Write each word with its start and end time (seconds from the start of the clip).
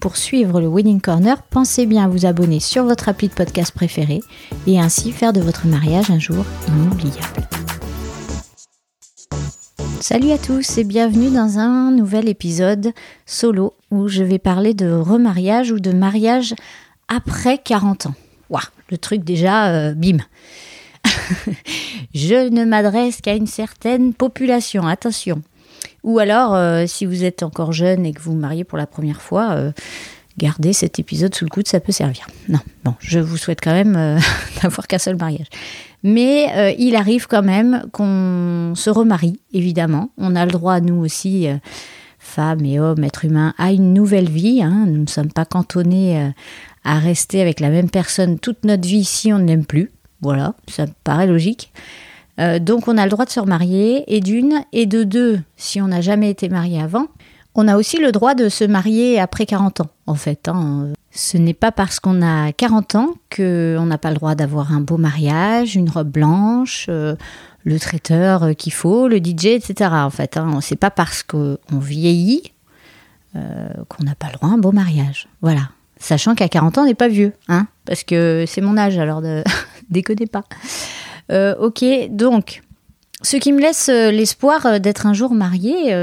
Pour 0.00 0.16
suivre 0.18 0.60
le 0.60 0.68
Wedding 0.68 1.00
Corner, 1.00 1.42
pensez 1.42 1.86
bien 1.86 2.04
à 2.04 2.08
vous 2.08 2.26
abonner 2.26 2.60
sur 2.60 2.84
votre 2.84 3.08
appli 3.08 3.28
de 3.28 3.32
podcast 3.32 3.72
préféré 3.72 4.20
et 4.66 4.78
ainsi 4.78 5.10
faire 5.10 5.32
de 5.32 5.40
votre 5.40 5.66
mariage 5.66 6.10
un 6.10 6.18
jour 6.18 6.44
inoubliable. 6.68 7.48
Salut 10.00 10.32
à 10.32 10.38
tous 10.38 10.76
et 10.76 10.84
bienvenue 10.84 11.30
dans 11.30 11.58
un 11.58 11.90
nouvel 11.90 12.28
épisode 12.28 12.92
solo 13.24 13.74
où 13.90 14.06
je 14.08 14.22
vais 14.22 14.38
parler 14.38 14.74
de 14.74 14.92
remariage 14.92 15.72
ou 15.72 15.80
de 15.80 15.92
mariage 15.92 16.54
après 17.08 17.58
40 17.58 18.06
ans. 18.06 18.14
Waouh, 18.50 18.62
le 18.90 18.98
truc 18.98 19.24
déjà, 19.24 19.72
euh, 19.72 19.94
bim. 19.94 20.18
je 22.14 22.50
ne 22.50 22.64
m'adresse 22.66 23.22
qu'à 23.22 23.34
une 23.34 23.46
certaine 23.46 24.12
population, 24.12 24.86
attention. 24.86 25.42
Ou 26.02 26.18
alors, 26.18 26.54
euh, 26.54 26.84
si 26.86 27.06
vous 27.06 27.24
êtes 27.24 27.42
encore 27.42 27.72
jeune 27.72 28.06
et 28.06 28.12
que 28.12 28.20
vous 28.20 28.32
vous 28.32 28.38
mariez 28.38 28.64
pour 28.64 28.78
la 28.78 28.86
première 28.86 29.20
fois, 29.20 29.52
euh, 29.52 29.72
gardez 30.38 30.72
cet 30.72 30.98
épisode 30.98 31.34
sous 31.34 31.44
le 31.44 31.50
coude, 31.50 31.66
ça 31.66 31.80
peut 31.80 31.92
servir. 31.92 32.26
Non, 32.48 32.60
bon, 32.84 32.94
je 33.00 33.18
vous 33.18 33.36
souhaite 33.36 33.60
quand 33.60 33.72
même 33.72 34.20
d'avoir 34.62 34.86
qu'un 34.86 34.98
seul 34.98 35.16
mariage. 35.16 35.46
Mais 36.02 36.76
il 36.78 36.94
arrive 36.94 37.26
quand 37.26 37.42
même 37.42 37.84
qu'on 37.90 38.74
se 38.76 38.90
remarie, 38.90 39.40
évidemment. 39.52 40.10
On 40.18 40.36
a 40.36 40.44
le 40.44 40.52
droit, 40.52 40.78
nous 40.80 41.02
aussi, 41.02 41.48
femmes 42.20 42.64
et 42.64 42.78
hommes, 42.78 43.02
êtres 43.02 43.24
humains, 43.24 43.54
à 43.58 43.72
une 43.72 43.92
nouvelle 43.92 44.28
vie. 44.28 44.62
Hein. 44.62 44.84
Nous 44.86 45.00
ne 45.00 45.08
sommes 45.08 45.32
pas 45.32 45.46
cantonnés 45.46 46.32
à 46.84 46.98
rester 47.00 47.40
avec 47.40 47.58
la 47.58 47.70
même 47.70 47.90
personne 47.90 48.38
toute 48.38 48.64
notre 48.64 48.86
vie 48.86 49.04
si 49.04 49.32
on 49.32 49.40
ne 49.40 49.48
l'aime 49.48 49.66
plus. 49.66 49.90
Voilà, 50.20 50.54
ça 50.68 50.86
me 50.86 50.92
paraît 51.02 51.26
logique. 51.26 51.72
Euh, 52.38 52.58
donc 52.58 52.88
on 52.88 52.98
a 52.98 53.04
le 53.04 53.10
droit 53.10 53.24
de 53.24 53.30
se 53.30 53.40
remarier, 53.40 54.04
et 54.14 54.20
d'une, 54.20 54.62
et 54.72 54.86
de 54.86 55.04
deux, 55.04 55.40
si 55.56 55.80
on 55.80 55.88
n'a 55.88 56.00
jamais 56.00 56.30
été 56.30 56.48
marié 56.48 56.80
avant, 56.80 57.06
on 57.54 57.68
a 57.68 57.76
aussi 57.76 57.98
le 57.98 58.12
droit 58.12 58.34
de 58.34 58.48
se 58.48 58.64
marier 58.64 59.18
après 59.18 59.46
40 59.46 59.80
ans, 59.80 59.90
en 60.06 60.14
fait. 60.14 60.48
Hein. 60.48 60.92
Ce 61.10 61.38
n'est 61.38 61.54
pas 61.54 61.72
parce 61.72 62.00
qu'on 62.00 62.20
a 62.20 62.52
40 62.52 62.94
ans 62.96 63.14
qu'on 63.34 63.86
n'a 63.86 63.96
pas 63.96 64.10
le 64.10 64.16
droit 64.16 64.34
d'avoir 64.34 64.72
un 64.72 64.80
beau 64.80 64.98
mariage, 64.98 65.74
une 65.74 65.88
robe 65.88 66.10
blanche, 66.10 66.86
euh, 66.90 67.16
le 67.64 67.80
traiteur 67.80 68.54
qu'il 68.56 68.74
faut, 68.74 69.08
le 69.08 69.16
DJ, 69.16 69.46
etc. 69.46 69.90
En 69.92 70.10
fait, 70.10 70.36
hein. 70.36 70.58
c'est 70.60 70.76
pas 70.76 70.90
parce 70.90 71.22
qu'on 71.22 71.58
vieillit 71.72 72.52
euh, 73.36 73.68
qu'on 73.88 74.04
n'a 74.04 74.14
pas 74.14 74.28
le 74.28 74.34
droit 74.34 74.48
à 74.48 74.52
un 74.52 74.58
beau 74.58 74.72
mariage. 74.72 75.28
Voilà. 75.42 75.70
Sachant 75.98 76.34
qu'à 76.34 76.48
40 76.48 76.78
ans, 76.78 76.82
on 76.82 76.86
n'est 76.86 76.94
pas 76.94 77.08
vieux, 77.08 77.32
hein, 77.48 77.66
parce 77.84 78.04
que 78.04 78.44
c'est 78.46 78.60
mon 78.60 78.76
âge, 78.76 78.98
alors 78.98 79.20
ne 79.20 79.42
déconnez 79.90 80.26
pas. 80.26 80.44
Euh, 81.30 81.54
ok, 81.58 81.84
donc, 82.10 82.62
ce 83.22 83.36
qui 83.36 83.52
me 83.52 83.60
laisse 83.60 83.88
euh, 83.88 84.10
l'espoir 84.10 84.66
euh, 84.66 84.78
d'être 84.78 85.06
un 85.06 85.12
jour 85.12 85.34
mariée, 85.34 85.94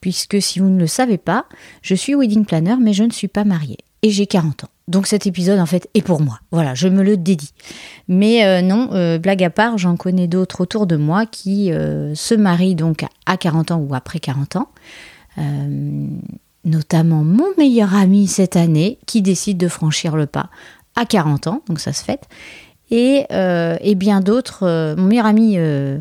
puisque 0.00 0.40
si 0.40 0.58
vous 0.58 0.68
ne 0.68 0.78
le 0.78 0.86
savez 0.86 1.18
pas, 1.18 1.46
je 1.82 1.94
suis 1.94 2.14
wedding 2.14 2.44
planner, 2.44 2.76
mais 2.80 2.92
je 2.92 3.04
ne 3.04 3.10
suis 3.10 3.28
pas 3.28 3.44
mariée. 3.44 3.78
Et 4.02 4.10
j'ai 4.10 4.26
40 4.26 4.64
ans. 4.64 4.68
Donc 4.88 5.08
cet 5.08 5.26
épisode, 5.26 5.58
en 5.58 5.66
fait, 5.66 5.88
est 5.94 6.02
pour 6.02 6.20
moi. 6.20 6.38
Voilà, 6.52 6.74
je 6.74 6.86
me 6.86 7.02
le 7.02 7.16
dédie. 7.16 7.52
Mais 8.06 8.62
non, 8.62 9.18
blague 9.18 9.42
à 9.42 9.50
part, 9.50 9.78
j'en 9.78 9.96
connais 9.96 10.28
d'autres 10.28 10.60
autour 10.60 10.86
de 10.86 10.96
moi 10.96 11.26
qui 11.26 11.72
se 12.14 12.34
marient 12.34 12.76
donc 12.76 13.04
à 13.24 13.36
40 13.36 13.72
ans 13.72 13.78
ou 13.78 13.94
après 13.96 14.20
40 14.20 14.56
ans 14.56 14.68
notamment 16.66 17.24
mon 17.24 17.46
meilleur 17.56 17.94
ami 17.94 18.26
cette 18.26 18.56
année 18.56 18.98
qui 19.06 19.22
décide 19.22 19.56
de 19.56 19.68
franchir 19.68 20.16
le 20.16 20.26
pas 20.26 20.50
à 20.96 21.06
40 21.06 21.46
ans, 21.46 21.62
donc 21.68 21.78
ça 21.78 21.92
se 21.92 22.02
fait, 22.02 22.22
et, 22.90 23.26
euh, 23.32 23.76
bien 23.94 24.20
d'autres, 24.20 24.64
euh, 24.64 24.96
mon 24.96 25.04
meilleur 25.04 25.26
ami, 25.26 25.54
euh, 25.58 25.98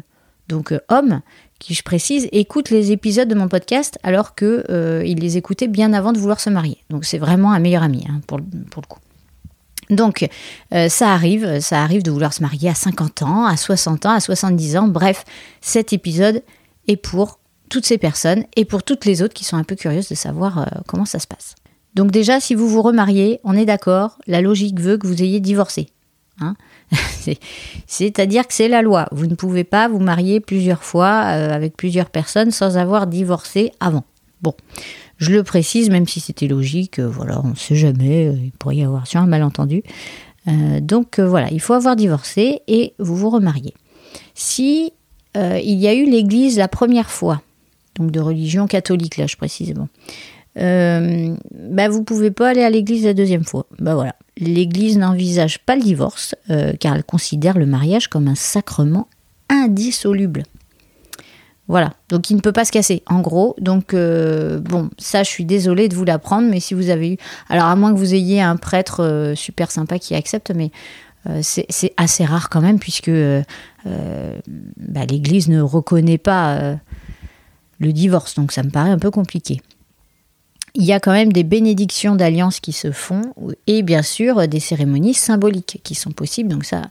donc 0.48 0.74
homme, 0.90 1.22
qui 1.60 1.74
je 1.74 1.84
précise, 1.84 2.28
écoute 2.32 2.70
les 2.70 2.92
épisodes 2.92 3.28
de 3.28 3.36
mon 3.36 3.48
podcast 3.48 3.98
alors 4.04 4.36
que 4.36 5.02
il 5.06 5.20
les 5.20 5.38
écoutait 5.38 5.68
bien 5.68 5.94
avant 5.94 6.12
de 6.12 6.20
vouloir 6.20 6.40
se 6.40 6.50
marier. 6.50 6.78
Donc 6.90 7.06
c'est 7.06 7.18
vraiment 7.18 7.54
un 7.54 7.60
meilleur 7.60 7.82
ami 7.82 8.06
hein, 8.08 8.20
pour, 8.28 8.38
le 8.38 8.88
coup. 8.88 9.00
Donc 9.90 10.28
ça 10.90 11.14
arrive, 11.14 11.62
ça 11.62 11.82
arrive 11.82 12.04
de 12.04 12.12
vouloir 12.12 12.34
se 12.34 12.44
marier 12.44 12.70
à 12.70 12.76
50 12.76 13.22
ans, 13.24 13.46
à 13.46 13.56
60 13.56 14.06
ans, 14.06 14.12
à 14.12 14.20
70 14.20 14.78
ans, 14.78 14.88
bref, 14.88 15.24
cet 15.62 15.94
épisode 15.94 16.44
est 16.88 16.98
pour 16.98 17.40
toutes 17.70 17.86
ces 17.86 17.98
personnes 17.98 18.44
et 18.58 18.66
pour 18.66 18.84
toutes 18.84 19.06
les 19.06 19.24
autres 19.24 19.34
qui 19.34 19.46
sont 19.46 19.58
un 19.58 19.64
peu 19.64 19.76
curieuses 19.76 20.10
de 20.10 20.16
savoir 20.16 20.70
comment 20.86 21.06
ça 21.06 21.20
se 21.20 21.26
passe. 21.26 21.56
Donc 21.96 22.12
déjà, 22.12 22.42
si 22.42 22.54
vous 22.54 22.68
vous 22.68 22.82
remariez, 22.82 23.40
on 23.46 23.56
est 23.56 23.66
d'accord, 23.66 24.20
la 24.28 24.42
logique 24.42 24.80
veut 24.80 24.98
que 24.98 25.08
vous 25.08 25.24
ayez 25.24 25.40
divorcé. 25.40 25.88
Hein 26.40 26.56
C'est-à-dire 27.88 28.48
que 28.48 28.54
c'est 28.54 28.68
la 28.68 28.82
loi. 28.82 29.08
Vous 29.12 29.28
ne 29.28 29.36
pouvez 29.36 29.64
pas 29.64 29.88
vous 29.88 30.00
marier 30.00 30.40
plusieurs 30.40 30.84
fois 30.84 31.24
euh, 31.26 31.54
avec 31.54 31.76
plusieurs 31.78 32.10
personnes 32.10 32.52
sans 32.52 32.78
avoir 32.78 33.08
divorcé 33.08 33.72
avant. 33.80 34.04
Bon, 34.42 34.54
je 35.18 35.32
le 35.32 35.44
précise, 35.44 35.90
même 35.90 36.08
si 36.08 36.20
c'était 36.20 36.48
logique, 36.48 37.00
euh, 37.00 37.08
voilà, 37.08 37.42
on 37.44 37.50
ne 37.50 37.56
sait 37.56 37.76
jamais, 37.76 38.28
il 38.28 38.52
pourrait 38.52 38.78
y 38.78 38.84
avoir 38.84 39.08
sur 39.08 39.22
un 39.22 39.28
malentendu. 39.28 39.82
donc 40.82 41.20
voilà, 41.20 41.50
il 41.52 41.60
faut 41.60 41.74
avoir 41.74 41.96
divorcé 41.96 42.62
et 42.68 42.94
vous 43.00 43.16
vous 43.16 43.30
remariez. 43.30 43.74
Si 44.36 44.94
il 45.36 45.80
y 45.80 45.88
a 45.88 45.94
eu 45.94 46.06
l'église 46.06 46.58
la 46.58 46.70
première 46.70 47.10
fois, 47.10 47.42
donc 47.96 48.12
de 48.12 48.20
religion 48.20 48.68
catholique, 48.68 49.18
là, 49.18 49.28
je 49.28 49.36
précise. 49.36 49.74
Bon. 49.74 49.88
Euh, 50.58 51.36
bah, 51.54 51.90
vous 51.90 52.04
pouvez 52.04 52.32
pas 52.32 52.50
aller 52.50 52.64
à 52.64 52.70
l'église 52.70 53.06
la 53.06 53.14
deuxième 53.14 53.44
fois. 53.44 53.66
Bah 53.80 53.96
voilà. 53.96 54.16
L'église 54.38 54.98
n'envisage 54.98 55.60
pas 55.60 55.76
le 55.76 55.82
divorce, 55.82 56.36
euh, 56.50 56.74
car 56.80 56.96
elle 56.96 57.04
considère 57.04 57.58
le 57.58 57.66
mariage 57.66 58.08
comme 58.08 58.28
un 58.28 58.36
sacrement 58.36 59.08
indissoluble. 59.50 60.44
Voilà, 61.68 61.94
donc 62.10 62.30
il 62.30 62.36
ne 62.36 62.42
peut 62.42 62.52
pas 62.52 62.64
se 62.64 62.72
casser, 62.72 63.02
en 63.08 63.22
gros. 63.22 63.56
Donc, 63.60 63.94
euh, 63.94 64.60
bon, 64.60 64.90
ça, 65.00 65.24
je 65.24 65.30
suis 65.30 65.46
désolée 65.46 65.90
de 65.90 65.96
vous 65.96 66.06
l'apprendre, 66.06 66.48
mais 66.48 66.60
si 66.60 66.76
vous 66.76 66.90
avez 66.90 67.14
eu. 67.14 67.18
Alors, 67.50 67.66
à 67.66 67.76
moins 67.76 67.92
que 67.92 67.98
vous 67.98 68.14
ayez 68.14 68.40
un 68.40 68.56
prêtre 68.56 69.02
euh, 69.02 69.36
super 69.36 69.72
sympa 69.72 69.98
qui 69.98 70.14
accepte, 70.16 70.52
mais 70.54 70.72
c'est 71.42 71.92
assez 71.98 72.24
rare 72.24 72.52
quand 72.52 72.62
même, 72.62 72.78
puisque 72.78 73.10
bah, 73.84 75.06
l'Église 75.10 75.48
ne 75.50 75.60
reconnaît 75.60 76.20
pas 76.20 76.78
le 77.80 77.94
divorce, 77.94 78.36
donc 78.36 78.52
ça 78.52 78.62
me 78.62 78.70
paraît 78.70 78.92
un 78.92 79.00
peu 79.00 79.10
compliqué. 79.10 79.60
Il 80.76 80.84
y 80.84 80.94
a 80.94 81.00
quand 81.00 81.12
même 81.12 81.32
des 81.32 81.44
bénédictions 81.44 82.16
d'alliance 82.16 82.60
qui 82.60 82.74
se 82.74 82.92
font 82.92 83.22
et 83.66 83.82
bien 83.82 84.02
sûr 84.02 84.48
des 84.48 84.60
cérémonies 84.60 85.14
symboliques 85.14 85.80
qui 85.84 85.96
sont 85.96 86.12
possibles. 86.12 86.50
Donc 86.50 86.66
ça, 86.66 86.84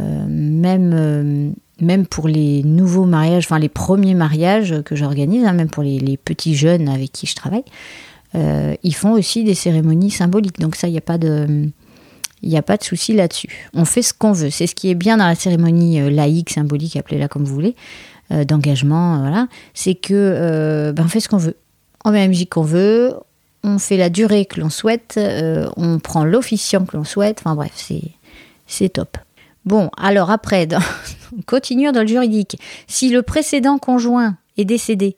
euh, 0.00 0.26
même, 0.28 0.92
euh, 0.94 1.50
même 1.80 2.06
pour 2.06 2.28
les 2.28 2.62
nouveaux 2.62 3.04
mariages, 3.04 3.44
enfin 3.46 3.58
les 3.58 3.68
premiers 3.68 4.14
mariages 4.14 4.82
que 4.84 4.96
j'organise, 4.96 5.44
hein, 5.44 5.52
même 5.52 5.68
pour 5.68 5.82
les, 5.82 6.16
petits 6.16 6.54
jeunes 6.54 6.88
avec 6.88 7.12
qui 7.12 7.26
je 7.26 7.34
travaille, 7.34 7.64
euh, 8.34 8.74
ils 8.82 8.94
font 8.94 9.12
aussi 9.12 9.44
des 9.44 9.54
cérémonies 9.54 10.10
symboliques. 10.10 10.58
Donc 10.58 10.76
ça, 10.76 10.88
il 10.88 10.92
n'y 10.92 10.98
a 10.98 11.02
pas 11.02 11.18
de... 11.18 11.68
Il 12.42 12.54
a 12.54 12.62
pas 12.62 12.76
de 12.76 12.84
souci 12.84 13.14
là-dessus. 13.14 13.48
On 13.72 13.86
fait 13.86 14.02
ce 14.02 14.12
qu'on 14.12 14.30
veut. 14.30 14.50
C'est 14.50 14.66
ce 14.66 14.74
qui 14.74 14.90
est 14.90 14.94
bien 14.94 15.16
dans 15.16 15.26
la 15.26 15.34
cérémonie 15.34 16.10
laïque, 16.10 16.50
symbolique, 16.50 16.94
appelez-la 16.94 17.28
comme 17.28 17.44
vous 17.44 17.54
voulez. 17.54 17.74
Euh, 18.32 18.44
d'engagement, 18.44 19.20
voilà, 19.20 19.46
c'est 19.72 19.94
que 19.94 20.12
euh, 20.12 20.92
ben, 20.92 21.04
on 21.04 21.08
fait 21.08 21.20
ce 21.20 21.28
qu'on 21.28 21.36
veut. 21.36 21.56
On 22.04 22.10
met 22.10 22.18
la 22.18 22.26
musique 22.26 22.50
qu'on 22.50 22.62
veut, 22.62 23.14
on 23.66 23.78
fait 23.78 23.96
la 23.96 24.10
durée 24.10 24.46
que 24.46 24.60
l'on 24.60 24.70
souhaite, 24.70 25.14
euh, 25.18 25.68
on 25.76 25.98
prend 25.98 26.24
l'officiant 26.24 26.86
que 26.86 26.96
l'on 26.96 27.04
souhaite, 27.04 27.40
enfin 27.40 27.54
bref, 27.54 27.72
c'est, 28.66 28.88
top. 28.88 29.18
Bon, 29.64 29.90
alors 29.96 30.30
après, 30.30 30.68
continuons 31.46 31.92
dans 31.92 32.02
le 32.02 32.06
juridique. 32.06 32.58
Si 32.86 33.10
le 33.10 33.22
précédent 33.22 33.78
conjoint 33.78 34.36
est 34.56 34.64
décédé, 34.64 35.16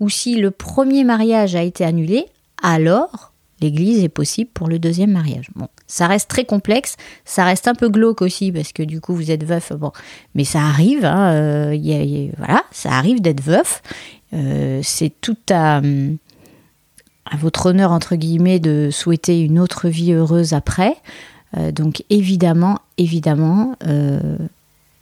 ou 0.00 0.08
si 0.08 0.36
le 0.36 0.50
premier 0.50 1.04
mariage 1.04 1.54
a 1.54 1.62
été 1.62 1.84
annulé, 1.84 2.26
alors 2.62 3.32
l'église 3.60 4.02
est 4.02 4.08
possible 4.08 4.50
pour 4.54 4.68
le 4.68 4.78
deuxième 4.78 5.10
mariage. 5.10 5.50
Bon, 5.56 5.68
ça 5.86 6.06
reste 6.06 6.30
très 6.30 6.44
complexe, 6.44 6.96
ça 7.24 7.44
reste 7.44 7.68
un 7.68 7.74
peu 7.74 7.88
glauque 7.88 8.22
aussi 8.22 8.52
parce 8.52 8.72
que 8.72 8.82
du 8.82 9.00
coup 9.00 9.14
vous 9.14 9.30
êtes 9.30 9.44
veuf, 9.44 9.72
bon, 9.72 9.92
mais 10.34 10.44
ça 10.44 10.60
arrive, 10.60 11.04
hein, 11.04 11.32
euh, 11.32 12.28
voilà, 12.38 12.62
ça 12.70 12.92
arrive 12.92 13.20
d'être 13.20 13.42
veuf. 13.42 13.82
Euh, 14.32 14.80
c'est 14.82 15.12
tout 15.20 15.36
à, 15.50 15.80
votre 17.36 17.66
honneur 17.66 17.92
entre 17.92 18.16
guillemets 18.16 18.60
de 18.60 18.88
souhaiter 18.90 19.40
une 19.40 19.58
autre 19.58 19.88
vie 19.88 20.12
heureuse 20.12 20.52
après. 20.52 20.96
Euh, 21.56 21.72
donc 21.72 22.04
évidemment, 22.10 22.78
évidemment, 22.96 23.74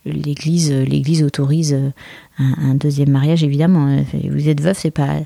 l'Église, 0.04 0.72
l'Église 0.72 1.22
autorise 1.22 1.76
un, 2.38 2.74
deuxième 2.74 3.10
mariage, 3.10 3.42
évidemment. 3.42 3.98
Vous 4.30 4.48
êtes 4.48 4.60
veuf, 4.60 4.78
c'est 4.78 4.90
pas, 4.90 5.20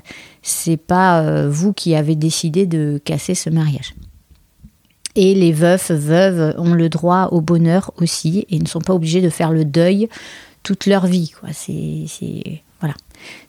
pas 0.87 1.21
euh, 1.21 1.49
vous 1.49 1.73
qui 1.73 1.95
avez 1.95 2.15
décidé 2.15 2.65
de 2.65 2.99
casser 3.03 3.35
ce 3.35 3.49
mariage. 3.49 3.93
Et 5.15 5.35
les 5.35 5.51
veufs, 5.51 5.91
veuves 5.91 6.55
ont 6.57 6.73
le 6.73 6.87
droit 6.87 7.29
au 7.31 7.41
bonheur 7.41 7.91
aussi 7.97 8.45
et 8.49 8.59
ne 8.59 8.67
sont 8.67 8.79
pas 8.79 8.93
obligés 8.93 9.21
de 9.21 9.29
faire 9.29 9.51
le 9.51 9.65
deuil 9.65 10.07
toute 10.63 10.85
leur 10.85 11.05
vie. 11.05 11.33
Voilà. 12.79 12.95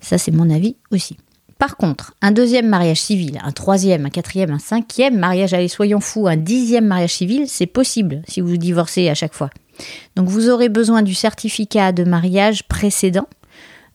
Ça, 0.00 0.18
c'est 0.18 0.32
mon 0.32 0.50
avis 0.50 0.76
aussi. 0.90 1.16
Par 1.62 1.76
contre, 1.76 2.12
un 2.22 2.32
deuxième 2.32 2.66
mariage 2.66 3.00
civil, 3.00 3.38
un 3.40 3.52
troisième, 3.52 4.04
un 4.04 4.10
quatrième, 4.10 4.50
un 4.50 4.58
cinquième 4.58 5.16
mariage, 5.16 5.54
allez, 5.54 5.68
soyons 5.68 6.00
fous, 6.00 6.26
un 6.26 6.36
dixième 6.36 6.86
mariage 6.86 7.12
civil, 7.12 7.44
c'est 7.46 7.66
possible 7.66 8.22
si 8.26 8.40
vous 8.40 8.56
divorcez 8.56 9.08
à 9.08 9.14
chaque 9.14 9.32
fois. 9.32 9.48
Donc 10.16 10.28
vous 10.28 10.50
aurez 10.50 10.68
besoin 10.68 11.02
du 11.02 11.14
certificat 11.14 11.92
de 11.92 12.02
mariage 12.02 12.64
précédent 12.64 13.28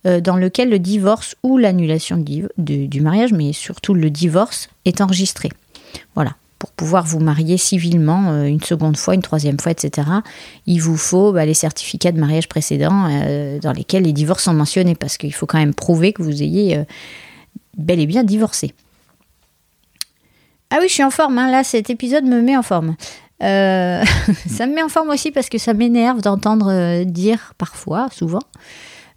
euh, 0.06 0.22
dans 0.22 0.38
lequel 0.38 0.70
le 0.70 0.80
divorce 0.80 1.36
ou 1.44 1.58
l'annulation 1.58 2.16
du, 2.16 3.02
mariage, 3.02 3.34
mais 3.34 3.52
surtout 3.52 3.94
le 3.94 4.10
divorce, 4.10 4.70
est 4.86 5.02
enregistré. 5.02 5.50
Voilà. 6.16 6.38
Pour 6.60 6.72
pouvoir 6.72 7.04
vous 7.06 7.20
marier 7.20 7.58
civilement 7.58 8.32
euh, 8.32 8.46
une 8.46 8.64
seconde 8.64 8.96
fois, 8.96 9.14
une 9.14 9.22
troisième 9.22 9.60
fois, 9.60 9.74
etc., 9.74 10.08
il 10.68 10.82
vous 10.82 10.96
faut 10.96 11.34
bah, 11.34 11.46
les 11.46 11.54
certificats 11.54 12.14
de 12.14 12.20
mariage 12.20 12.48
précédents 12.48 13.10
euh, 13.12 13.60
dans 13.60 13.74
lesquels 13.74 14.04
les 14.04 14.14
divorces 14.14 14.46
sont 14.46 14.54
mentionnés, 14.54 14.96
parce 14.96 15.18
qu'il 15.18 15.34
faut 15.34 15.46
quand 15.46 15.60
même 15.60 15.74
prouver 15.74 16.14
que 16.14 16.24
vous 16.24 16.42
ayez 16.42 16.86
bel 17.78 18.00
et 18.00 18.08
bien 18.08 18.24
divorcé. 18.24 18.74
Ah 20.70 20.78
oui, 20.82 20.88
je 20.90 20.94
suis 20.94 21.04
en 21.04 21.12
forme, 21.12 21.38
hein. 21.38 21.50
là 21.50 21.64
cet 21.64 21.90
épisode 21.90 22.26
me 22.26 22.42
met 22.42 22.58
en 22.58 22.64
forme. 22.64 22.96
Euh, 23.44 24.04
ça 24.48 24.68
me 24.68 24.76
met 24.76 24.84
en 24.84 24.90
forme 24.90 25.10
aussi 25.10 25.32
parce 25.32 25.50
que 25.50 25.58
ça 25.58 25.74
m'énerve 25.74 26.22
d'entendre 26.22 26.72
euh, 26.72 27.04
dire 27.04 27.54
parfois, 27.58 28.08
souvent, 28.12 28.42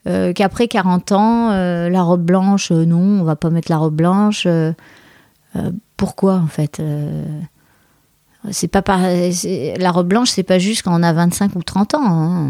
euh, 0.07 0.33
qu'après 0.33 0.69
40 0.69 1.12
ans, 1.12 1.51
la 1.51 2.03
robe 2.03 2.23
blanche, 2.23 2.71
non, 2.71 3.21
on 3.21 3.25
va 3.25 3.37
pas 3.37 3.51
mettre 3.51 3.71
la 3.71 3.79
robe 3.79 3.95
blanche. 3.95 4.47
pourquoi 5.97 6.35
en 6.35 6.47
fait 6.47 6.81
C'est 8.51 8.69
pas 8.69 8.83
la 8.83 9.91
robe 9.91 10.09
blanche, 10.09 10.31
c'est 10.31 10.43
pas 10.43 10.59
juste 10.59 10.83
quand 10.83 10.99
on 10.99 11.03
a 11.03 11.13
25 11.13 11.56
ou 11.56 11.63
30 11.63 11.95
ans. 11.95 12.01
Hein. 12.03 12.49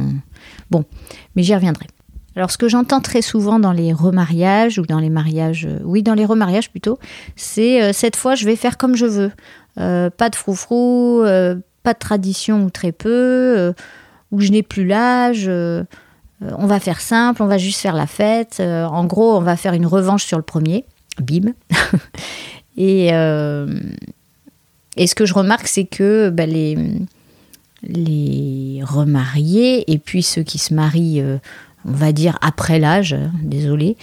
Bon, 0.70 0.84
mais 1.34 1.42
j'y 1.42 1.54
reviendrai. 1.54 1.86
Alors, 2.36 2.50
ce 2.50 2.58
que 2.58 2.68
j'entends 2.68 3.00
très 3.00 3.22
souvent 3.22 3.58
dans 3.58 3.72
les 3.72 3.92
remariages 3.92 4.78
ou 4.78 4.86
dans 4.86 5.00
les 5.00 5.10
mariages, 5.10 5.68
oui, 5.84 6.02
dans 6.02 6.14
les 6.14 6.24
remariages 6.24 6.70
plutôt, 6.70 6.98
c'est 7.34 7.92
cette 7.92 8.14
fois 8.14 8.36
je 8.36 8.44
vais 8.44 8.56
faire 8.56 8.78
comme 8.78 8.94
je 8.94 9.06
veux. 9.06 9.32
Euh, 9.78 10.10
pas 10.10 10.30
de 10.30 10.36
froufrou, 10.36 11.22
euh, 11.22 11.56
pas 11.82 11.94
de 11.94 11.98
tradition 11.98 12.64
ou 12.64 12.70
très 12.70 12.92
peu, 12.92 13.08
euh, 13.08 13.72
où 14.32 14.40
je 14.40 14.50
n'ai 14.50 14.62
plus 14.62 14.86
l'âge. 14.86 15.48
on 15.48 16.66
va 16.66 16.80
faire 16.80 17.00
simple, 17.00 17.42
on 17.42 17.46
va 17.46 17.58
juste 17.58 17.80
faire 17.80 17.94
la 17.94 18.06
fête. 18.06 18.60
en 18.60 19.04
gros, 19.04 19.36
on 19.36 19.40
va 19.40 19.56
faire 19.56 19.74
une 19.74 19.86
revanche 19.86 20.24
sur 20.24 20.38
le 20.38 20.42
premier. 20.42 20.84
Bim. 21.20 21.52
et, 22.76 23.08
et 23.08 25.06
ce 25.06 25.14
que 25.14 25.26
je 25.26 25.34
remarque, 25.34 25.66
c'est 25.66 25.84
que 25.84 26.30
bah, 26.30 26.46
les, 26.46 26.78
les 27.82 28.80
remariés 28.84 29.90
et 29.92 29.98
puis 29.98 30.22
ceux 30.22 30.42
qui 30.42 30.58
se 30.58 30.72
marient, 30.72 31.22
on 31.86 31.92
va 31.92 32.12
dire 32.12 32.38
après 32.40 32.78
l'âge, 32.78 33.16
désolé, 33.42 33.96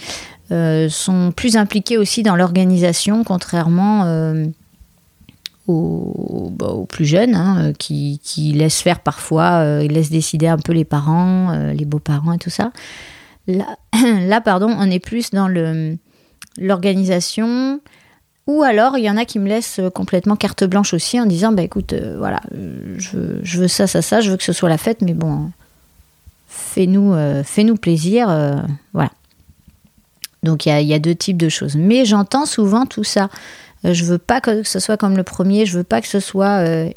sont 0.50 1.32
plus 1.34 1.56
impliqués 1.56 1.98
aussi 1.98 2.22
dans 2.22 2.36
l'organisation, 2.36 3.24
contrairement 3.24 4.04
bah, 5.68 6.68
aux, 6.68 6.86
plus 6.86 7.04
jeunes, 7.04 7.34
hein, 7.34 7.68
euh, 7.68 7.72
qui, 7.78 8.18
laissent 8.54 8.80
faire 8.80 9.00
parfois, 9.00 9.60
euh, 9.60 9.82
ils 9.84 9.92
laissent 9.92 10.08
décider 10.08 10.48
un 10.48 10.56
peu 10.56 10.72
les 10.72 10.86
parents, 10.86 11.50
euh, 11.50 11.74
les 11.74 11.84
beaux-parents 11.84 12.32
et 12.32 12.38
tout 12.38 12.48
ça. 12.48 12.72
Là, 13.46 13.76
pardon, 14.44 14.74
on 14.78 14.90
est 14.90 14.98
plus 14.98 15.30
dans 15.30 15.48
l'organisation. 16.58 17.80
Ou 18.46 18.62
alors, 18.62 18.96
il 18.96 19.04
y 19.04 19.10
en 19.10 19.18
a 19.18 19.26
qui 19.26 19.38
me 19.38 19.46
laissent 19.46 19.80
complètement 19.94 20.36
carte 20.36 20.64
blanche 20.64 20.94
aussi 20.94 21.20
en 21.20 21.26
disant, 21.26 21.52
bah 21.52 21.62
écoute, 21.62 21.92
voilà, 22.16 22.40
je 22.96 23.58
veux, 23.58 23.68
ça, 23.68 23.86
ça, 23.86 24.00
ça, 24.00 24.22
je 24.22 24.30
veux 24.30 24.38
que 24.38 24.44
ce 24.44 24.54
soit 24.54 24.70
la 24.70 24.78
fête, 24.78 25.02
mais 25.02 25.12
bon, 25.12 25.50
fais-nous 26.68 27.14
fais 27.44 27.64
-nous 27.64 27.76
plaisir, 27.76 28.28
voilà. 28.92 29.10
Donc 30.42 30.66
il 30.66 30.82
y, 30.82 30.94
a 30.94 30.98
deux 30.98 31.14
types 31.14 31.36
de 31.36 31.48
choses. 31.48 31.76
Mais 31.76 32.04
j'entends 32.04 32.46
souvent 32.46 32.86
tout 32.86 33.04
ça. 33.04 33.28
Euh, 33.84 33.92
je 33.92 34.04
veux 34.04 34.18
pas 34.18 34.40
que 34.40 34.62
ce 34.62 34.78
soit 34.78 34.96
comme 34.96 35.16
le 35.16 35.22
premier, 35.22 35.66
je 35.66 35.78
veux 35.78 35.84
pas 35.84 36.00
que 36.00 36.06
ce 36.06 36.20
soit 36.20 36.62
euh, 36.64 36.90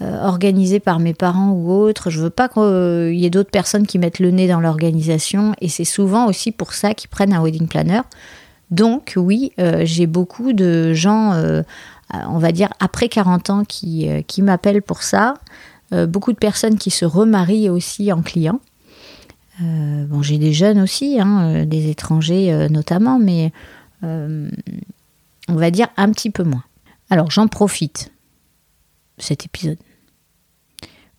euh, 0.00 0.24
organisé 0.24 0.80
par 0.80 0.98
mes 0.98 1.14
parents 1.14 1.50
ou 1.50 1.70
autres, 1.72 2.10
je 2.10 2.20
veux 2.20 2.30
pas 2.30 2.48
qu'il 2.48 3.18
y 3.18 3.26
ait 3.26 3.30
d'autres 3.30 3.50
personnes 3.50 3.86
qui 3.86 3.98
mettent 3.98 4.18
le 4.18 4.30
nez 4.30 4.48
dans 4.48 4.60
l'organisation 4.60 5.54
et 5.60 5.68
c'est 5.68 5.84
souvent 5.84 6.26
aussi 6.26 6.52
pour 6.52 6.74
ça 6.74 6.94
qu'ils 6.94 7.10
prennent 7.10 7.32
un 7.32 7.42
wedding 7.42 7.68
planner. 7.68 8.02
Donc 8.70 9.14
oui, 9.16 9.52
j'ai 9.82 10.08
beaucoup 10.08 10.52
de 10.52 10.92
gens, 10.92 11.40
on 12.12 12.38
va 12.38 12.50
dire 12.50 12.68
après 12.80 13.08
40 13.08 13.50
ans, 13.50 13.64
qui, 13.64 14.08
qui 14.26 14.42
m'appellent 14.42 14.82
pour 14.82 15.04
ça. 15.04 15.34
beaucoup 16.08 16.32
de 16.32 16.38
personnes 16.38 16.76
qui 16.76 16.90
se 16.90 17.04
remarient 17.04 17.70
aussi 17.70 18.12
en 18.12 18.22
client. 18.22 18.58
Bon, 19.60 20.22
j'ai 20.22 20.38
des 20.38 20.52
jeunes 20.52 20.80
aussi, 20.80 21.18
hein, 21.20 21.64
des 21.64 21.90
étrangers 21.90 22.68
notamment, 22.70 23.18
mais 23.18 23.52
on 24.02 25.54
va 25.54 25.70
dire 25.70 25.88
un 25.96 26.10
petit 26.10 26.30
peu 26.30 26.42
moins. 26.42 26.64
Alors 27.10 27.30
j'en 27.30 27.48
profite, 27.48 28.12
cet 29.18 29.44
épisode, 29.44 29.78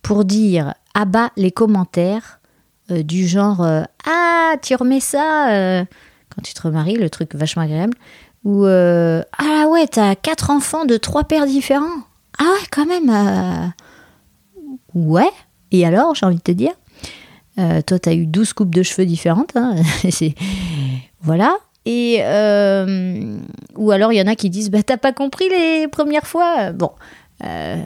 pour 0.02 0.24
dire 0.24 0.74
à 0.94 1.04
bas 1.04 1.30
les 1.36 1.50
commentaires 1.50 2.40
euh, 2.90 3.02
du 3.02 3.26
genre 3.26 3.62
euh, 3.62 3.82
Ah, 4.06 4.54
tu 4.62 4.74
remets 4.74 5.00
ça 5.00 5.50
euh, 5.50 5.84
quand 6.34 6.42
tu 6.42 6.54
te 6.54 6.62
remaries, 6.62 6.96
le 6.96 7.10
truc 7.10 7.34
vachement 7.34 7.62
agréable, 7.62 7.94
ou 8.44 8.64
Ah 8.64 9.66
ouais, 9.68 9.86
t'as 9.88 10.14
quatre 10.14 10.50
enfants 10.50 10.84
de 10.84 10.96
trois 10.96 11.24
pères 11.24 11.46
différents. 11.46 12.02
Ah 12.38 12.44
ouais, 12.44 12.66
quand 12.70 12.86
même. 12.86 13.72
Ouais, 14.94 15.30
et 15.70 15.84
alors, 15.84 16.14
j'ai 16.14 16.24
envie 16.24 16.36
de 16.36 16.42
te 16.42 16.52
dire 16.52 16.72
toi, 17.86 17.98
tu 17.98 18.08
as 18.08 18.14
eu 18.14 18.26
12 18.26 18.52
coupes 18.52 18.74
de 18.74 18.82
cheveux 18.82 19.06
différentes. 19.06 19.56
Hein 19.56 19.76
voilà. 21.20 21.56
Et 21.84 22.18
euh, 22.20 23.38
ou 23.76 23.90
alors 23.90 24.12
il 24.12 24.16
y 24.16 24.20
en 24.20 24.26
a 24.26 24.34
qui 24.34 24.50
disent 24.50 24.70
bah 24.70 24.82
t'as 24.82 24.98
pas 24.98 25.12
compris 25.14 25.48
les 25.48 25.88
premières 25.88 26.26
fois. 26.26 26.72
Bon, 26.72 26.90
euh, 27.44 27.82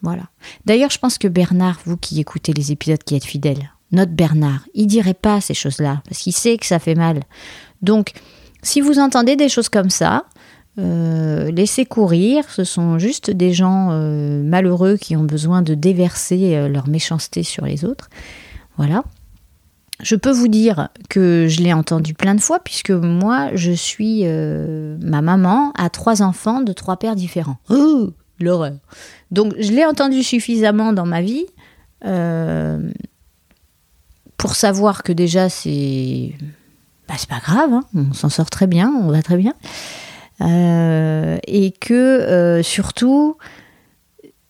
voilà. 0.00 0.24
D'ailleurs, 0.64 0.90
je 0.90 0.98
pense 0.98 1.18
que 1.18 1.26
Bernard, 1.26 1.80
vous 1.84 1.96
qui 1.96 2.20
écoutez 2.20 2.52
les 2.52 2.70
épisodes 2.70 3.02
qui 3.02 3.16
êtes 3.16 3.24
fidèles, 3.24 3.72
notre 3.90 4.12
Bernard, 4.12 4.60
il 4.74 4.86
dirait 4.86 5.14
pas 5.14 5.40
ces 5.40 5.54
choses-là 5.54 6.02
parce 6.08 6.20
qu'il 6.20 6.32
sait 6.32 6.56
que 6.56 6.66
ça 6.66 6.78
fait 6.78 6.94
mal. 6.94 7.20
Donc, 7.82 8.12
si 8.62 8.80
vous 8.80 9.00
entendez 9.00 9.34
des 9.34 9.48
choses 9.48 9.68
comme 9.68 9.90
ça, 9.90 10.24
euh, 10.78 11.50
laissez 11.50 11.84
courir. 11.84 12.48
Ce 12.50 12.64
sont 12.64 12.98
juste 12.98 13.30
des 13.30 13.52
gens 13.52 13.90
malheureux 14.42 14.96
qui 14.96 15.16
ont 15.16 15.24
besoin 15.24 15.62
de 15.62 15.74
déverser 15.74 16.68
leur 16.68 16.88
méchanceté 16.88 17.42
sur 17.42 17.64
les 17.64 17.84
autres. 17.84 18.08
Voilà. 18.76 19.04
Je 20.02 20.16
peux 20.16 20.30
vous 20.30 20.48
dire 20.48 20.88
que 21.08 21.46
je 21.48 21.60
l'ai 21.60 21.72
entendu 21.72 22.14
plein 22.14 22.34
de 22.34 22.40
fois 22.40 22.58
puisque 22.60 22.90
moi, 22.90 23.50
je 23.54 23.72
suis 23.72 24.22
euh, 24.24 24.96
ma 25.02 25.20
maman 25.20 25.72
a 25.76 25.90
trois 25.90 26.22
enfants 26.22 26.62
de 26.62 26.72
trois 26.72 26.96
pères 26.96 27.16
différents. 27.16 27.58
Oh, 27.68 28.10
l'horreur. 28.40 28.76
Donc, 29.30 29.54
je 29.58 29.72
l'ai 29.72 29.84
entendu 29.84 30.22
suffisamment 30.22 30.92
dans 30.92 31.06
ma 31.06 31.20
vie 31.20 31.46
euh, 32.06 32.90
pour 34.36 34.56
savoir 34.56 35.02
que 35.02 35.12
déjà, 35.12 35.48
c'est 35.48 36.34
bah, 37.06 37.14
c'est 37.18 37.28
pas 37.28 37.40
grave, 37.40 37.72
hein. 37.72 37.84
on 37.94 38.12
s'en 38.14 38.28
sort 38.28 38.48
très 38.48 38.66
bien, 38.66 38.90
on 39.02 39.10
va 39.10 39.20
très 39.20 39.36
bien. 39.36 39.54
Euh, 40.40 41.38
et 41.46 41.72
que 41.72 42.60
surtout, 42.62 43.36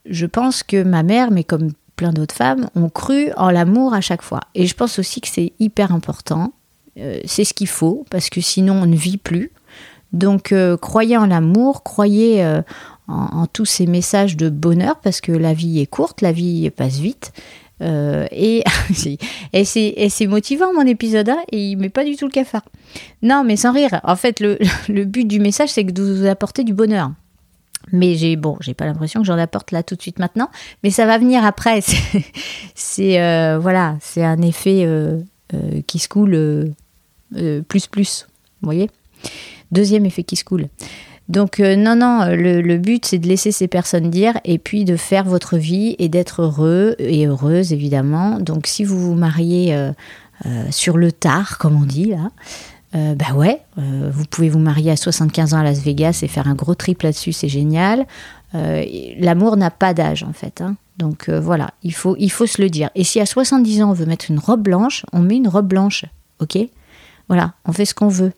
je 0.04 0.26
pense 0.26 0.62
que 0.62 0.82
ma 0.82 1.02
mère, 1.02 1.30
mais 1.30 1.44
comme 1.44 1.70
plein 1.96 2.12
d'autres 2.12 2.34
femmes, 2.34 2.68
ont 2.74 2.88
cru 2.88 3.30
en 3.36 3.50
l'amour 3.50 3.92
à 3.92 4.00
chaque 4.00 4.22
fois. 4.22 4.40
Et 4.54 4.66
je 4.66 4.74
pense 4.74 4.98
aussi 4.98 5.20
que 5.20 5.28
c'est 5.28 5.52
hyper 5.58 5.92
important. 5.92 6.52
Euh, 6.98 7.20
c'est 7.24 7.44
ce 7.44 7.54
qu'il 7.54 7.68
faut, 7.68 8.04
parce 8.10 8.30
que 8.30 8.40
sinon 8.40 8.74
on 8.82 8.86
ne 8.86 8.96
vit 8.96 9.18
plus. 9.18 9.52
Donc 10.12 10.52
euh, 10.52 10.76
croyez 10.76 11.16
en 11.16 11.26
l'amour, 11.26 11.82
croyez 11.82 12.42
euh, 12.44 12.62
en, 13.06 13.46
tous 13.46 13.66
ces 13.66 13.86
messages 13.86 14.36
de 14.36 14.48
bonheur, 14.48 14.98
parce 15.00 15.20
que 15.20 15.32
la 15.32 15.52
vie 15.52 15.80
est 15.80 15.86
courte, 15.86 16.20
la 16.20 16.32
vie 16.32 16.70
passe 16.70 16.98
vite. 16.98 17.32
Et, 17.80 18.62
et 19.52 19.64
c'est 19.64 20.26
motivant 20.26 20.72
mon 20.72 20.86
épisode, 20.86 21.28
hein, 21.28 21.38
et 21.50 21.70
il 21.70 21.76
met 21.76 21.88
pas 21.88 22.04
du 22.04 22.16
tout 22.16 22.26
le 22.26 22.32
cafard. 22.32 22.62
Non, 23.22 23.44
mais 23.44 23.56
sans 23.56 23.72
rire. 23.72 24.00
En 24.04 24.16
fait, 24.16 24.40
le, 24.88 25.04
but 25.04 25.26
du 25.26 25.40
message, 25.40 25.70
c'est 25.70 25.84
que 25.84 25.92
de 25.92 26.02
vous 26.02 26.26
apporter 26.26 26.64
du 26.64 26.74
bonheur. 26.74 27.12
Mais 27.92 28.14
j'ai 28.14 28.36
bon, 28.36 28.56
j'ai 28.60 28.74
pas 28.74 28.84
l'impression 28.84 29.20
que 29.20 29.26
j'en 29.26 29.38
apporte 29.38 29.72
là 29.72 29.82
tout 29.82 29.96
de 29.96 30.02
suite 30.02 30.18
maintenant, 30.18 30.50
mais 30.82 30.90
ça 30.90 31.06
va 31.06 31.18
venir 31.18 31.44
après. 31.44 31.80
C'est 32.74 33.20
euh, 33.20 33.58
voilà, 33.58 33.96
c'est 34.00 34.22
un 34.22 34.40
effet 34.42 34.84
euh, 34.84 35.18
euh, 35.54 35.80
qui 35.86 35.98
se 35.98 36.08
coule 36.08 36.72
plus 37.68 37.86
plus. 37.86 38.26
Vous 38.60 38.66
voyez 38.66 38.90
Deuxième 39.72 40.04
effet 40.04 40.24
qui 40.24 40.36
se 40.36 40.44
coule. 40.44 40.66
Donc 41.30 41.60
non, 41.60 41.96
non, 41.96 42.26
le, 42.26 42.60
le 42.60 42.76
but 42.76 43.06
c'est 43.06 43.18
de 43.18 43.26
laisser 43.26 43.52
ces 43.52 43.68
personnes 43.68 44.10
dire 44.10 44.34
et 44.44 44.58
puis 44.58 44.84
de 44.84 44.96
faire 44.96 45.24
votre 45.24 45.56
vie 45.56 45.96
et 45.98 46.08
d'être 46.08 46.42
heureux 46.42 46.96
et 46.98 47.26
heureuse 47.26 47.72
évidemment. 47.72 48.38
Donc 48.40 48.66
si 48.66 48.84
vous 48.84 48.98
vous 48.98 49.14
mariez 49.14 49.74
sur 50.70 50.98
le 50.98 51.12
tard, 51.12 51.58
comme 51.58 51.80
on 51.80 51.86
dit 51.86 52.06
là, 52.06 52.30
euh, 52.96 53.14
bah 53.14 53.34
ouais, 53.34 53.60
euh, 53.78 54.10
vous 54.12 54.24
pouvez 54.24 54.48
vous 54.48 54.58
marier 54.58 54.90
à 54.90 54.96
75 54.96 55.54
ans 55.54 55.58
à 55.58 55.62
Las 55.62 55.78
Vegas 55.78 56.20
et 56.22 56.28
faire 56.28 56.48
un 56.48 56.54
gros 56.54 56.74
trip 56.74 57.02
là-dessus, 57.02 57.32
c'est 57.32 57.48
génial. 57.48 58.06
Euh, 58.56 58.84
l'amour 59.18 59.56
n'a 59.56 59.70
pas 59.70 59.94
d'âge 59.94 60.24
en 60.24 60.32
fait. 60.32 60.60
Hein. 60.60 60.76
Donc 60.98 61.30
voilà, 61.30 61.70
il 61.82 61.94
faut, 61.94 62.16
il 62.18 62.30
faut 62.30 62.46
se 62.46 62.60
le 62.60 62.68
dire. 62.68 62.90
Et 62.94 63.04
si 63.04 63.20
à 63.20 63.26
70 63.26 63.82
ans 63.82 63.90
on 63.90 63.94
veut 63.94 64.06
mettre 64.06 64.26
une 64.30 64.38
robe 64.38 64.62
blanche, 64.62 65.06
on 65.12 65.20
met 65.20 65.36
une 65.36 65.48
robe 65.48 65.68
blanche, 65.68 66.04
ok? 66.40 66.58
Voilà, 67.28 67.54
on 67.64 67.72
fait 67.72 67.84
ce 67.84 67.94
qu'on 67.94 68.08
veut. 68.08 68.32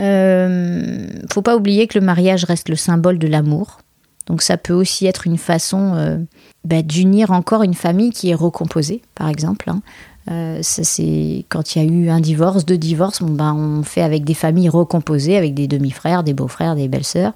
Faut 0.00 1.42
pas 1.42 1.56
oublier 1.56 1.86
que 1.86 1.98
le 1.98 2.04
mariage 2.04 2.44
reste 2.44 2.68
le 2.68 2.76
symbole 2.76 3.18
de 3.18 3.28
l'amour. 3.28 3.80
Donc 4.26 4.42
ça 4.42 4.56
peut 4.56 4.74
aussi 4.74 5.06
être 5.06 5.26
une 5.26 5.38
façon 5.38 6.26
bah, 6.64 6.82
d'unir 6.82 7.32
encore 7.32 7.62
une 7.62 7.74
famille 7.74 8.10
qui 8.10 8.30
est 8.30 8.34
recomposée, 8.34 9.02
par 9.14 9.28
exemple. 9.28 9.70
Hein. 9.70 9.82
Euh, 10.30 10.58
c'est 10.62 11.44
quand 11.48 11.74
il 11.74 11.82
y 11.82 11.86
a 11.86 11.90
eu 11.90 12.08
un 12.10 12.20
divorce, 12.20 12.64
deux 12.64 12.78
divorces, 12.78 13.22
bon, 13.22 13.32
ben, 13.32 13.54
on 13.54 13.82
fait 13.82 14.02
avec 14.02 14.24
des 14.24 14.34
familles 14.34 14.68
recomposées, 14.68 15.36
avec 15.36 15.54
des 15.54 15.66
demi-frères, 15.66 16.22
des 16.22 16.34
beaux-frères, 16.34 16.76
des 16.76 16.88
belles-sœurs. 16.88 17.32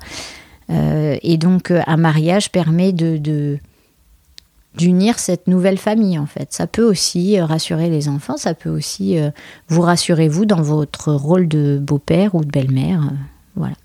Euh, 0.71 1.17
et 1.23 1.37
donc 1.37 1.71
euh, 1.71 1.83
un 1.87 1.97
mariage 1.97 2.51
permet 2.51 2.93
de, 2.93 3.59
d'unir 4.77 5.19
cette 5.19 5.47
nouvelle 5.47 5.79
famille 5.79 6.19
en 6.19 6.27
fait. 6.27 6.53
Ça 6.53 6.67
peut 6.67 6.83
aussi 6.83 7.41
rassurer 7.41 7.91
les 7.91 8.09
enfants, 8.09 8.37
ça 8.37 8.55
peut 8.55 8.71
aussi 8.71 9.17
vous 9.69 9.81
rassurer 9.81 10.29
vous 10.29 10.47
dans 10.47 10.63
votre 10.63 11.13
rôle 11.13 11.49
de 11.49 11.79
beau-père 11.81 12.35
ou 12.35 12.45
de 12.45 12.51
belle-mère. 12.51 13.13
voilà. 13.55 13.77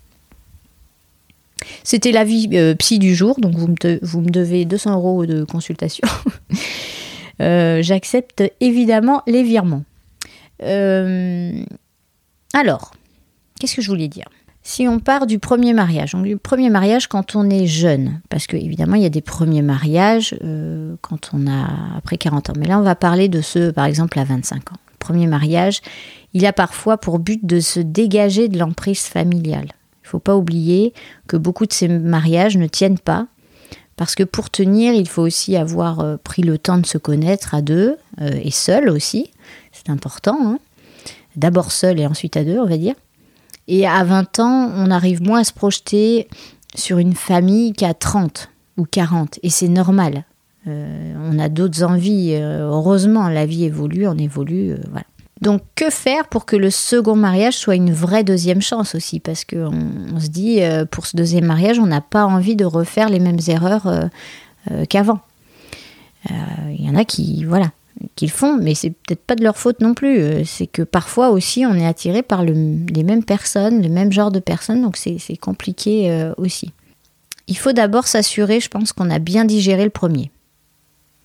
C'était 1.84 2.12
la 2.12 2.24
vie 2.24 2.48
psy 2.78 2.98
du 2.98 3.14
jour, 3.14 3.38
donc 3.38 3.54
vous 3.54 3.68
me, 3.68 4.04
vous 4.04 4.22
devez 4.22 4.64
200 4.64 4.94
euros 4.94 5.26
de 5.26 5.44
consultation. 5.44 6.06
Euh, 7.40 7.82
j'accepte 7.82 8.42
évidemment 8.60 9.22
les 9.26 9.42
virements. 9.42 9.84
Euh, 10.62 11.64
alors, 12.52 12.92
qu'est-ce 13.58 13.76
que 13.76 13.82
je 13.82 13.88
voulais 13.88 14.08
dire? 14.08 14.26
Si 14.62 14.86
on 14.86 15.00
part 15.00 15.26
du 15.26 15.38
premier 15.38 15.72
mariage, 15.72 16.12
donc 16.12 16.24
du 16.24 16.36
premier 16.36 16.68
mariage 16.68 17.06
quand 17.06 17.34
on 17.34 17.48
est 17.48 17.66
jeune, 17.66 18.20
parce 18.28 18.46
que 18.46 18.56
évidemment 18.56 18.96
il 18.96 19.02
y 19.02 19.06
a 19.06 19.10
des 19.10 19.22
premiers 19.22 19.62
mariages 19.62 20.36
euh, 20.44 20.96
quand 21.00 21.30
on 21.32 21.46
a 21.46 21.96
après 21.96 22.18
40 22.18 22.50
ans, 22.50 22.52
mais 22.58 22.66
là 22.66 22.78
on 22.78 22.82
va 22.82 22.94
parler 22.94 23.28
de 23.28 23.40
ceux 23.40 23.72
par 23.72 23.86
exemple 23.86 24.18
à 24.18 24.24
25 24.24 24.72
ans. 24.72 24.76
Le 24.92 24.98
premier 24.98 25.26
mariage, 25.26 25.80
il 26.34 26.44
a 26.44 26.52
parfois 26.52 26.98
pour 26.98 27.18
but 27.18 27.44
de 27.44 27.58
se 27.58 27.80
dégager 27.80 28.48
de 28.48 28.58
l'emprise 28.58 29.04
familiale. 29.04 29.68
Il 30.02 30.06
ne 30.06 30.08
faut 30.10 30.18
pas 30.18 30.36
oublier 30.36 30.92
que 31.26 31.36
beaucoup 31.36 31.66
de 31.66 31.72
ces 31.72 31.88
mariages 31.88 32.56
ne 32.58 32.66
tiennent 32.66 32.98
pas 32.98 33.26
parce 34.00 34.14
que 34.14 34.22
pour 34.22 34.48
tenir, 34.48 34.94
il 34.94 35.06
faut 35.06 35.20
aussi 35.20 35.56
avoir 35.56 36.00
euh, 36.00 36.16
pris 36.16 36.40
le 36.40 36.56
temps 36.56 36.78
de 36.78 36.86
se 36.86 36.96
connaître 36.96 37.54
à 37.54 37.60
deux 37.60 37.98
euh, 38.22 38.30
et 38.42 38.50
seul 38.50 38.88
aussi. 38.88 39.30
C'est 39.72 39.90
important. 39.90 40.38
Hein. 40.42 40.58
D'abord 41.36 41.70
seul 41.70 42.00
et 42.00 42.06
ensuite 42.06 42.36
à 42.38 42.44
deux, 42.44 42.58
on 42.58 42.66
va 42.66 42.78
dire. 42.78 42.94
Et 43.70 43.86
à 43.86 44.04
20 44.04 44.40
ans, 44.40 44.70
on 44.74 44.90
arrive 44.90 45.22
moins 45.22 45.40
à 45.40 45.44
se 45.44 45.52
projeter 45.52 46.28
sur 46.74 46.98
une 46.98 47.14
famille 47.14 47.72
qu'à 47.72 47.94
30 47.94 48.50
ou 48.76 48.84
40. 48.84 49.38
Et 49.42 49.48
c'est 49.50 49.68
normal. 49.68 50.24
Euh, 50.66 51.14
on 51.30 51.38
a 51.38 51.48
d'autres 51.48 51.82
envies. 51.82 52.34
heureusement, 52.34 53.28
la 53.28 53.46
vie 53.46 53.64
évolue, 53.64 54.06
on 54.06 54.18
évolue. 54.18 54.74
voilà. 54.90 55.04
Donc, 55.40 55.62
que 55.74 55.88
faire 55.88 56.28
pour 56.28 56.44
que 56.44 56.56
le 56.56 56.68
second 56.70 57.16
mariage 57.16 57.54
soit 57.54 57.74
une 57.74 57.92
vraie 57.92 58.24
deuxième 58.24 58.60
chance 58.60 58.94
aussi? 58.94 59.20
Parce 59.20 59.44
qu'on 59.44 59.72
on 60.14 60.20
se 60.20 60.28
dit, 60.28 60.62
euh, 60.62 60.84
pour 60.84 61.06
ce 61.06 61.16
deuxième 61.16 61.46
mariage, 61.46 61.78
on 61.78 61.86
n'a 61.86 62.02
pas 62.02 62.26
envie 62.26 62.56
de 62.56 62.66
refaire 62.66 63.08
les 63.08 63.20
mêmes 63.20 63.38
erreurs 63.48 63.86
euh, 63.86 64.04
euh, 64.70 64.84
qu'avant. 64.84 65.20
Il 66.28 66.84
y 66.84 66.90
en 66.90 66.96
a 66.96 67.06
qui, 67.06 67.44
voilà, 67.44 67.70
qui 68.16 68.26
le 68.26 68.30
font, 68.30 68.56
mais 68.56 68.74
c'est 68.74 68.90
peut-être 68.90 69.24
pas 69.24 69.34
de 69.34 69.44
leur 69.44 69.56
faute 69.56 69.80
non 69.80 69.94
plus. 69.94 70.44
C'est 70.44 70.66
que 70.66 70.82
parfois 70.82 71.30
aussi, 71.30 71.66
on 71.66 71.74
est 71.74 71.86
attiré 71.86 72.22
par 72.22 72.44
les 72.44 73.02
mêmes 73.02 73.24
personnes, 73.24 73.82
le 73.82 73.88
même 73.88 74.12
genre 74.12 74.30
de 74.30 74.40
personnes, 74.40 74.82
donc 74.82 74.96
c'est 74.96 75.36
compliqué 75.36 76.30
aussi. 76.36 76.72
Il 77.46 77.58
faut 77.58 77.72
d'abord 77.72 78.06
s'assurer, 78.06 78.60
je 78.60 78.68
pense, 78.68 78.92
qu'on 78.92 79.10
a 79.10 79.18
bien 79.18 79.44
digéré 79.44 79.84
le 79.84 79.90
premier. 79.90 80.30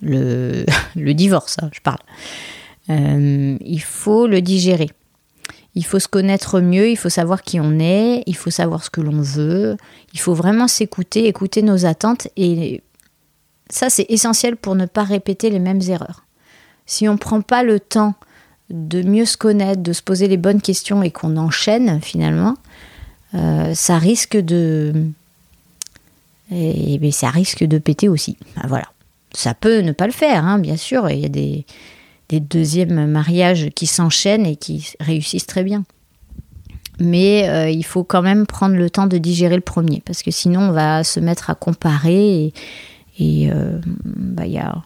Le, 0.02 0.66
le 0.96 1.14
divorce, 1.14 1.58
hein, 1.62 1.70
je 1.72 1.82
parle. 1.82 2.00
Euh, 2.90 3.58
il 3.62 3.82
faut 3.82 4.28
le 4.28 4.42
digérer. 4.42 4.90
Il 5.76 5.86
faut 5.86 6.00
se 6.00 6.08
connaître 6.08 6.62
mieux, 6.62 6.90
il 6.90 6.96
faut 6.96 7.10
savoir 7.10 7.42
qui 7.42 7.60
on 7.60 7.80
est, 7.80 8.24
il 8.28 8.36
faut 8.36 8.50
savoir 8.50 8.84
ce 8.84 8.90
que 8.90 9.02
l'on 9.02 9.22
veut, 9.22 9.76
il 10.14 10.20
faut 10.20 10.34
vraiment 10.34 10.68
s'écouter, 10.68 11.28
écouter 11.28 11.62
nos 11.64 11.86
attentes 11.86 12.30
et 12.38 12.82
ça 13.70 13.90
c'est 13.90 14.06
essentiel 14.08 14.56
pour 14.56 14.76
ne 14.76 14.86
pas 14.86 15.04
répéter 15.04 15.50
les 15.50 15.60
mêmes 15.60 15.82
erreurs. 15.82 16.25
Si 16.86 17.08
on 17.10 17.14
ne 17.14 17.18
prend 17.18 17.42
pas 17.42 17.64
le 17.64 17.80
temps 17.80 18.16
de 18.70 19.04
mieux 19.04 19.26
se 19.26 19.38
connaître, 19.38 19.82
de 19.82 19.94
se 19.94 20.02
poser 20.02 20.28
les 20.28 20.38
bonnes 20.38 20.62
questions 20.62 21.04
et 21.04 21.12
qu'on 21.12 21.38
enchaîne 21.38 22.02
finalement, 22.02 22.56
euh, 23.34 23.74
ça 23.74 23.98
risque 23.98 24.38
de... 24.38 24.94
Et, 26.52 27.00
ça 27.12 27.30
risque 27.30 27.64
de 27.64 27.80
péter 27.80 28.08
aussi. 28.08 28.38
voilà. 28.68 28.88
Ça 29.34 29.54
peut 29.54 29.80
ne 29.80 29.92
pas 29.92 30.06
le 30.06 30.14
faire, 30.14 30.46
hein, 30.46 30.60
bien 30.60 30.78
sûr. 30.78 31.10
Il 31.10 31.20
y 31.20 31.26
a 31.26 31.30
des, 31.30 31.66
deuxièmes 32.40 33.10
mariages 33.10 33.70
qui 33.76 33.88
s'enchaînent 33.88 34.46
et 34.46 34.56
qui 34.56 34.94
réussissent 35.00 35.48
très 35.48 35.64
bien. 35.64 35.84
Mais 37.00 37.50
euh, 37.50 37.70
il 37.70 37.84
faut 37.84 38.04
quand 38.04 38.22
même 38.22 38.46
prendre 38.46 38.76
le 38.76 38.90
temps 38.90 39.08
de 39.08 39.18
digérer 39.18 39.56
le 39.56 39.62
premier, 39.62 40.02
parce 40.06 40.22
que 40.22 40.32
sinon 40.32 40.70
on 40.70 40.72
va 40.72 41.04
se 41.04 41.20
mettre 41.20 41.50
à 41.50 41.56
comparer 41.56 42.54
et, 43.20 43.50
euh, 43.52 43.80
bah, 44.06 44.46
y 44.46 44.58
a, 44.58 44.82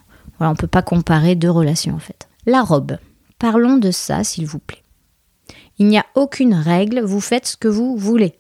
on 0.48 0.52
ne 0.52 0.56
peut 0.56 0.68
pas 0.68 0.82
comparer 0.82 1.36
deux 1.36 1.52
relations 1.52 1.96
en 1.96 2.00
fait. 2.00 2.28
La 2.46 2.62
robe. 2.62 2.98
Parlons 3.38 3.78
de 3.78 3.92
ça, 3.92 4.24
s'il 4.24 4.46
vous 4.46 4.60
plaît. 4.60 4.84
Il 5.78 5.88
n'y 5.88 5.98
a 5.98 6.06
aucune 6.16 6.54
règle, 6.54 7.02
vous 7.02 7.22
faites 7.22 7.48
ce 7.48 7.58
que 7.58 7.70
vous 7.70 7.96
voulez. 7.96 8.36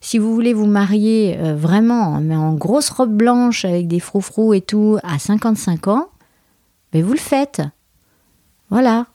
Si 0.00 0.18
vous 0.18 0.34
voulez 0.34 0.54
vous 0.54 0.66
marier 0.66 1.36
euh, 1.38 1.54
vraiment, 1.54 2.20
mais 2.20 2.36
en 2.36 2.54
grosse 2.54 2.90
robe 2.90 3.12
blanche 3.12 3.64
avec 3.64 3.88
des 3.88 4.00
froufrous 4.00 4.54
et 4.54 4.60
tout 4.60 4.98
à 5.02 5.18
55 5.18 5.88
ans, 5.88 6.08
mais 6.92 7.02
vous 7.02 7.12
le 7.12 7.18
faites. 7.18 7.62
Voilà. 8.70 9.06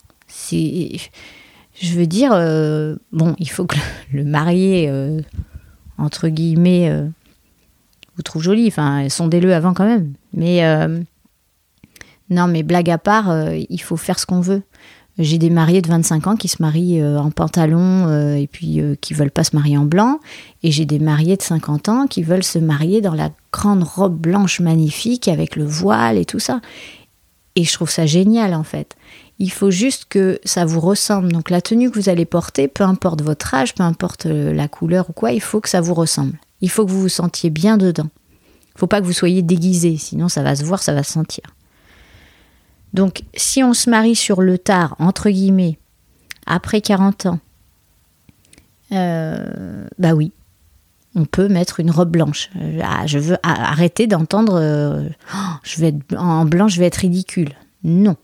Je 0.50 1.96
veux 1.96 2.08
dire, 2.08 2.32
euh, 2.34 2.96
bon, 3.12 3.36
il 3.40 3.50
faut 3.50 3.66
que 3.66 3.78
le 4.12 4.24
marié, 4.24 4.88
euh, 4.90 5.20
entre 5.98 6.28
guillemets, 6.28 6.92
vous 8.16 8.22
trouve 8.24 8.44
joli. 8.44 8.68
Enfin, 8.68 9.10
sondez-le 9.10 9.54
avant 9.54 9.74
quand 9.74 9.86
même. 9.86 10.14
Mais 10.34 10.62
non, 12.34 12.48
mais 12.48 12.64
blague 12.64 12.90
à 12.90 12.98
part, 12.98 13.54
il 13.54 13.82
faut 13.82 13.98
faire 13.98 14.20
ce 14.20 14.26
qu'on 14.26 14.42
veut. 14.42 14.64
J'ai 15.20 15.38
des 15.38 15.52
mariés 15.52 15.84
de 15.84 15.90
25 15.90 16.28
ans 16.28 16.36
qui 16.36 16.48
se 16.48 16.62
marient 16.62 17.04
en 17.04 17.30
pantalon 17.30 18.36
et 18.36 18.48
puis 18.48 18.82
qui 19.00 19.14
veulent 19.14 19.32
pas 19.32 19.44
se 19.44 19.56
marier 19.56 19.78
en 19.78 19.86
blanc. 19.86 20.20
Et 20.64 20.72
j'ai 20.72 20.86
des 20.86 20.98
mariés 20.98 21.38
de 21.38 21.42
50 21.44 21.90
ans 21.90 22.08
qui 22.08 22.24
veulent 22.24 22.44
se 22.44 22.58
marier 22.58 23.00
dans 23.00 23.14
la 23.14 23.30
grande 23.52 23.84
robe 23.84 24.18
blanche 24.18 24.60
magnifique 24.60 25.28
avec 25.28 25.56
le 25.56 25.66
voile 25.66 26.18
et 26.18 26.26
tout 26.26 26.40
ça. 26.40 26.62
Et 27.56 27.64
je 27.64 27.74
trouve 27.74 27.90
ça 27.90 28.06
génial 28.06 28.54
en 28.54 28.64
fait. 28.64 28.96
Il 29.40 29.52
faut 29.52 29.72
juste 29.72 30.06
que 30.10 30.40
ça 30.44 30.66
vous 30.66 30.80
ressemble. 30.80 31.32
Donc 31.32 31.50
la 31.50 31.62
tenue 31.62 31.90
que 31.92 32.00
vous 32.00 32.10
allez 32.10 32.26
porter, 32.26 32.68
peu 32.68 32.84
importe 32.84 33.22
votre 33.22 33.54
âge, 33.54 33.76
peu 33.76 33.84
importe 33.84 34.26
euh, 34.26 34.54
la 34.54 34.68
couleur 34.68 35.10
ou 35.10 35.14
quoi, 35.14 35.32
il 35.32 35.42
faut 35.42 35.62
que 35.62 35.70
ça 35.70 35.82
vous 35.82 35.94
ressemble. 35.94 36.40
Il 36.62 36.70
faut 36.70 36.86
que 36.86 36.92
vous 36.92 37.02
vous 37.02 37.10
sentiez 37.10 37.50
bien 37.50 37.78
dedans. 37.78 38.10
Il 38.76 38.80
faut 38.80 38.88
pas 38.88 39.02
que 39.02 39.06
vous 39.06 39.14
soyez 39.14 39.42
déguisé, 39.42 39.98
sinon 39.98 40.30
ça 40.30 40.42
va 40.42 40.56
se 40.56 40.64
voir, 40.64 40.82
ça 40.82 40.94
va 40.94 41.04
se 41.04 41.12
sentir. 41.12 41.44
Donc 42.94 43.24
si 43.36 43.64
on 43.64 43.74
se 43.74 43.90
marie 43.90 44.16
sur 44.16 44.42
le 44.42 44.58
tard, 44.58 44.96
entre 45.00 45.30
guillemets, 45.30 45.78
après 46.46 46.82
40 46.82 47.26
ans, 47.28 47.40
euh, 48.92 49.88
bah 49.98 50.14
oui, 50.14 50.32
on 51.16 51.26
peut 51.26 51.48
mettre 51.48 51.80
une 51.80 51.92
robe 51.92 52.12
blanche. 52.12 52.50
Euh, 52.56 52.80
ah, 52.84 53.06
je 53.08 53.20
veux 53.20 53.38
arrêter 53.44 54.08
d'entendre 54.08 55.10
oh, 55.34 55.38
je 55.64 55.82
vais 55.82 55.88
être 55.88 56.18
en 56.18 56.46
blanc, 56.46 56.68
je 56.68 56.80
vais 56.80 56.86
être 56.86 56.98
ridicule. 56.98 57.50
Non, 57.84 58.16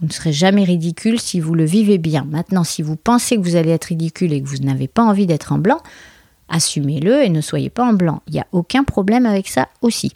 vous 0.00 0.08
ne 0.08 0.12
serez 0.12 0.32
jamais 0.32 0.64
ridicule 0.64 1.20
si 1.20 1.40
vous 1.40 1.54
le 1.54 1.64
vivez 1.64 1.98
bien. 1.98 2.26
Maintenant, 2.28 2.64
si 2.64 2.82
vous 2.82 2.96
pensez 2.96 3.36
que 3.36 3.42
vous 3.42 3.56
allez 3.56 3.70
être 3.70 3.86
ridicule 3.86 4.32
et 4.32 4.42
que 4.42 4.48
vous 4.48 4.58
n'avez 4.58 4.88
pas 4.88 5.02
envie 5.02 5.26
d'être 5.26 5.52
en 5.52 5.58
blanc, 5.58 5.80
assumez-le 6.48 7.22
et 7.22 7.28
ne 7.28 7.40
soyez 7.40 7.70
pas 7.70 7.84
en 7.84 7.92
blanc. 7.92 8.22
Il 8.26 8.34
n'y 8.34 8.40
a 8.40 8.46
aucun 8.52 8.84
problème 8.84 9.24
avec 9.24 9.48
ça 9.48 9.68
aussi. 9.82 10.12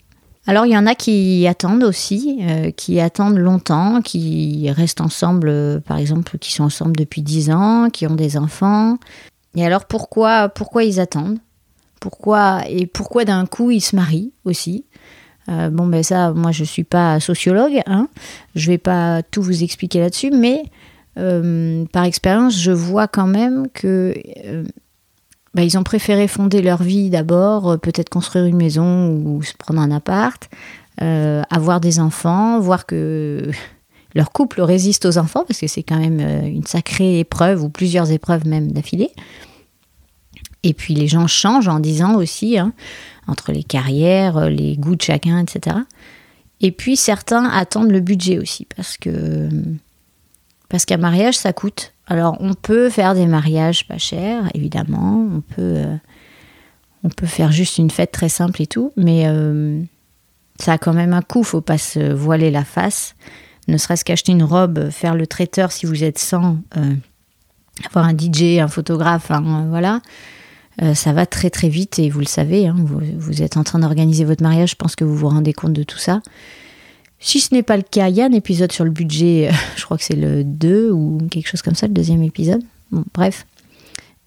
Alors 0.47 0.65
il 0.65 0.71
y 0.71 0.77
en 0.77 0.87
a 0.87 0.95
qui 0.95 1.45
attendent 1.47 1.83
aussi, 1.83 2.39
euh, 2.41 2.71
qui 2.71 2.99
attendent 2.99 3.37
longtemps, 3.37 4.01
qui 4.01 4.69
restent 4.71 5.01
ensemble, 5.01 5.49
euh, 5.49 5.79
par 5.79 5.97
exemple, 5.97 6.37
qui 6.37 6.53
sont 6.53 6.63
ensemble 6.63 6.95
depuis 6.95 7.21
10 7.21 7.51
ans, 7.51 7.89
qui 7.91 8.07
ont 8.07 8.15
des 8.15 8.37
enfants. 8.37 8.97
Et 9.55 9.65
alors 9.65 9.85
pourquoi, 9.85 10.49
pourquoi 10.49 10.83
ils 10.83 10.99
attendent? 10.99 11.39
Pourquoi 11.99 12.63
et 12.67 12.87
pourquoi 12.87 13.25
d'un 13.25 13.45
coup 13.45 13.71
ils 13.71 13.81
se 13.81 13.95
marient 13.95 14.31
aussi? 14.45 14.85
Euh, 15.49 15.69
bon, 15.69 15.87
ben 15.87 16.03
ça, 16.03 16.31
moi, 16.31 16.51
je 16.51 16.63
suis 16.63 16.83
pas 16.83 17.19
sociologue, 17.19 17.81
hein. 17.85 18.07
je 18.55 18.67
vais 18.71 18.77
pas 18.77 19.21
tout 19.23 19.41
vous 19.41 19.63
expliquer 19.63 19.99
là-dessus, 19.99 20.31
mais 20.31 20.63
par 21.91 22.05
expérience, 22.05 22.57
je 22.57 22.71
vois 22.71 23.09
quand 23.09 23.27
même 23.27 23.67
que 23.73 24.13
euh, 25.55 25.55
ben, 25.55 25.63
ils 25.63 25.77
ont 25.77 25.83
préféré 25.83 26.27
fonder 26.27 26.61
leur 26.61 26.83
vie 26.83 27.09
d'abord, 27.09 27.79
peut-être 27.79 28.09
construire 28.09 28.45
une 28.45 28.57
maison 28.57 29.09
ou 29.09 29.43
se 29.43 29.53
prendre 29.53 29.81
un 29.81 29.91
appart, 29.91 30.49
avoir 30.97 31.79
des 31.79 31.99
enfants, 31.99 32.59
voir 32.59 32.85
que 32.85 33.49
leur 34.15 34.31
couple 34.31 34.61
résiste 34.61 35.05
aux 35.05 35.17
enfants, 35.17 35.43
parce 35.47 35.59
que 35.59 35.67
c'est 35.67 35.83
quand 35.83 35.99
même 35.99 36.19
une 36.19 36.65
sacrée 36.65 37.19
épreuve, 37.19 37.63
ou 37.63 37.69
plusieurs 37.69 38.11
épreuves 38.11 38.47
même 38.47 38.71
d'affilée. 38.71 39.11
Et 40.63 40.73
puis 40.73 40.93
les 40.93 41.07
gens 41.07 41.27
changent 41.27 41.67
en 41.67 41.79
disant 41.79 42.15
aussi, 42.15 42.57
hein, 42.57 42.73
entre 43.27 43.51
les 43.51 43.63
carrières, 43.63 44.37
euh, 44.37 44.49
les 44.49 44.75
goûts 44.77 44.95
de 44.95 45.01
chacun, 45.01 45.39
etc. 45.39 45.77
Et 46.61 46.71
puis 46.71 46.97
certains 46.97 47.45
attendent 47.45 47.91
le 47.91 48.01
budget 48.01 48.39
aussi, 48.39 48.67
parce 48.75 48.97
que 48.97 49.49
parce 50.69 50.85
qu'un 50.85 50.97
mariage, 50.97 51.37
ça 51.37 51.53
coûte. 51.53 51.93
Alors 52.07 52.37
on 52.39 52.53
peut 52.53 52.89
faire 52.89 53.13
des 53.13 53.27
mariages 53.27 53.87
pas 53.87 53.97
chers, 53.97 54.49
évidemment, 54.53 55.27
on 55.35 55.41
peut, 55.41 55.75
euh, 55.77 55.95
on 57.03 57.09
peut 57.09 57.27
faire 57.27 57.51
juste 57.51 57.77
une 57.77 57.91
fête 57.91 58.11
très 58.11 58.29
simple 58.29 58.61
et 58.61 58.67
tout, 58.67 58.91
mais 58.97 59.23
euh, 59.27 59.81
ça 60.59 60.73
a 60.73 60.77
quand 60.77 60.93
même 60.93 61.13
un 61.13 61.21
coût, 61.21 61.43
faut 61.43 61.61
pas 61.61 61.77
se 61.77 62.11
voiler 62.11 62.49
la 62.51 62.63
face. 62.63 63.15
Ne 63.67 63.77
serait-ce 63.77 64.03
qu'acheter 64.03 64.31
une 64.31 64.43
robe, 64.43 64.89
faire 64.89 65.15
le 65.15 65.27
traiteur 65.27 65.71
si 65.71 65.85
vous 65.85 66.03
êtes 66.03 66.17
sans, 66.17 66.57
avoir 67.85 68.05
un 68.05 68.17
DJ, 68.17 68.59
un 68.59 68.67
photographe, 68.67 69.31
voilà. 69.69 70.01
Euh, 70.81 70.93
ça 70.93 71.11
va 71.11 71.25
très 71.25 71.49
très 71.49 71.67
vite 71.67 71.99
et 71.99 72.09
vous 72.09 72.19
le 72.19 72.25
savez, 72.25 72.67
hein, 72.67 72.75
vous, 72.77 73.41
êtes 73.41 73.57
en 73.57 73.63
train 73.63 73.79
d'organiser 73.79 74.23
votre 74.23 74.43
mariage, 74.43 74.71
je 74.71 74.75
pense 74.75 74.95
que 74.95 75.03
vous 75.03 75.15
vous 75.15 75.27
rendez 75.27 75.51
compte 75.51 75.73
de 75.73 75.83
tout 75.83 75.97
ça. 75.97 76.21
Si 77.19 77.39
ce 77.39 77.53
n'est 77.53 77.63
pas 77.63 77.77
le 77.77 77.83
cas, 77.83 78.09
il 78.09 78.15
y 78.15 78.21
a 78.21 78.25
un 78.25 78.31
épisode 78.31 78.71
sur 78.71 78.85
le 78.85 78.91
budget, 78.91 79.49
je 79.75 79.83
crois 79.83 79.97
que 79.97 80.03
c'est 80.03 80.15
le 80.15 80.43
2 80.43 80.91
ou 80.91 81.19
quelque 81.29 81.47
chose 81.47 81.61
comme 81.61 81.75
ça, 81.75 81.87
le 81.87 81.93
deuxième 81.93 82.23
épisode. 82.23 82.61
Bref. 83.13 83.45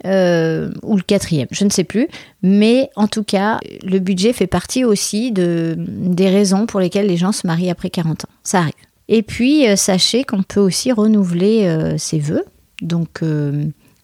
Euh, 0.05 0.73
ou 0.83 0.97
le 0.97 1.03
quatrième, 1.03 1.47
je 1.53 1.65
ne 1.65 1.71
sais 1.71 1.85
plus. 1.85 2.09
Mais 2.43 2.91
en 2.97 3.07
tout 3.07 3.23
cas, 3.23 3.61
le 3.85 4.01
budget 4.01 4.33
fait 4.33 4.49
partie 4.49 4.85
aussi 4.85 5.31
de, 5.31 5.77
des 5.79 6.29
raisons 6.29 6.67
pour 6.67 6.81
lesquelles 6.81 7.07
les 7.07 7.17
gens 7.17 7.31
se 7.31 7.47
marient 7.47 7.71
après 7.71 7.89
40 7.89 8.25
ans. 8.25 8.29
Ça 8.43 8.59
arrive. 8.59 8.73
Et 9.09 9.23
puis, 9.23 9.69
euh, 9.69 9.77
sachez 9.77 10.25
qu'on 10.25 10.43
peut 10.43 10.61
aussi 10.61 10.91
renouveler 10.91 11.95
ses 11.99 12.19
vœux. 12.19 12.45
Donc, 12.81 13.23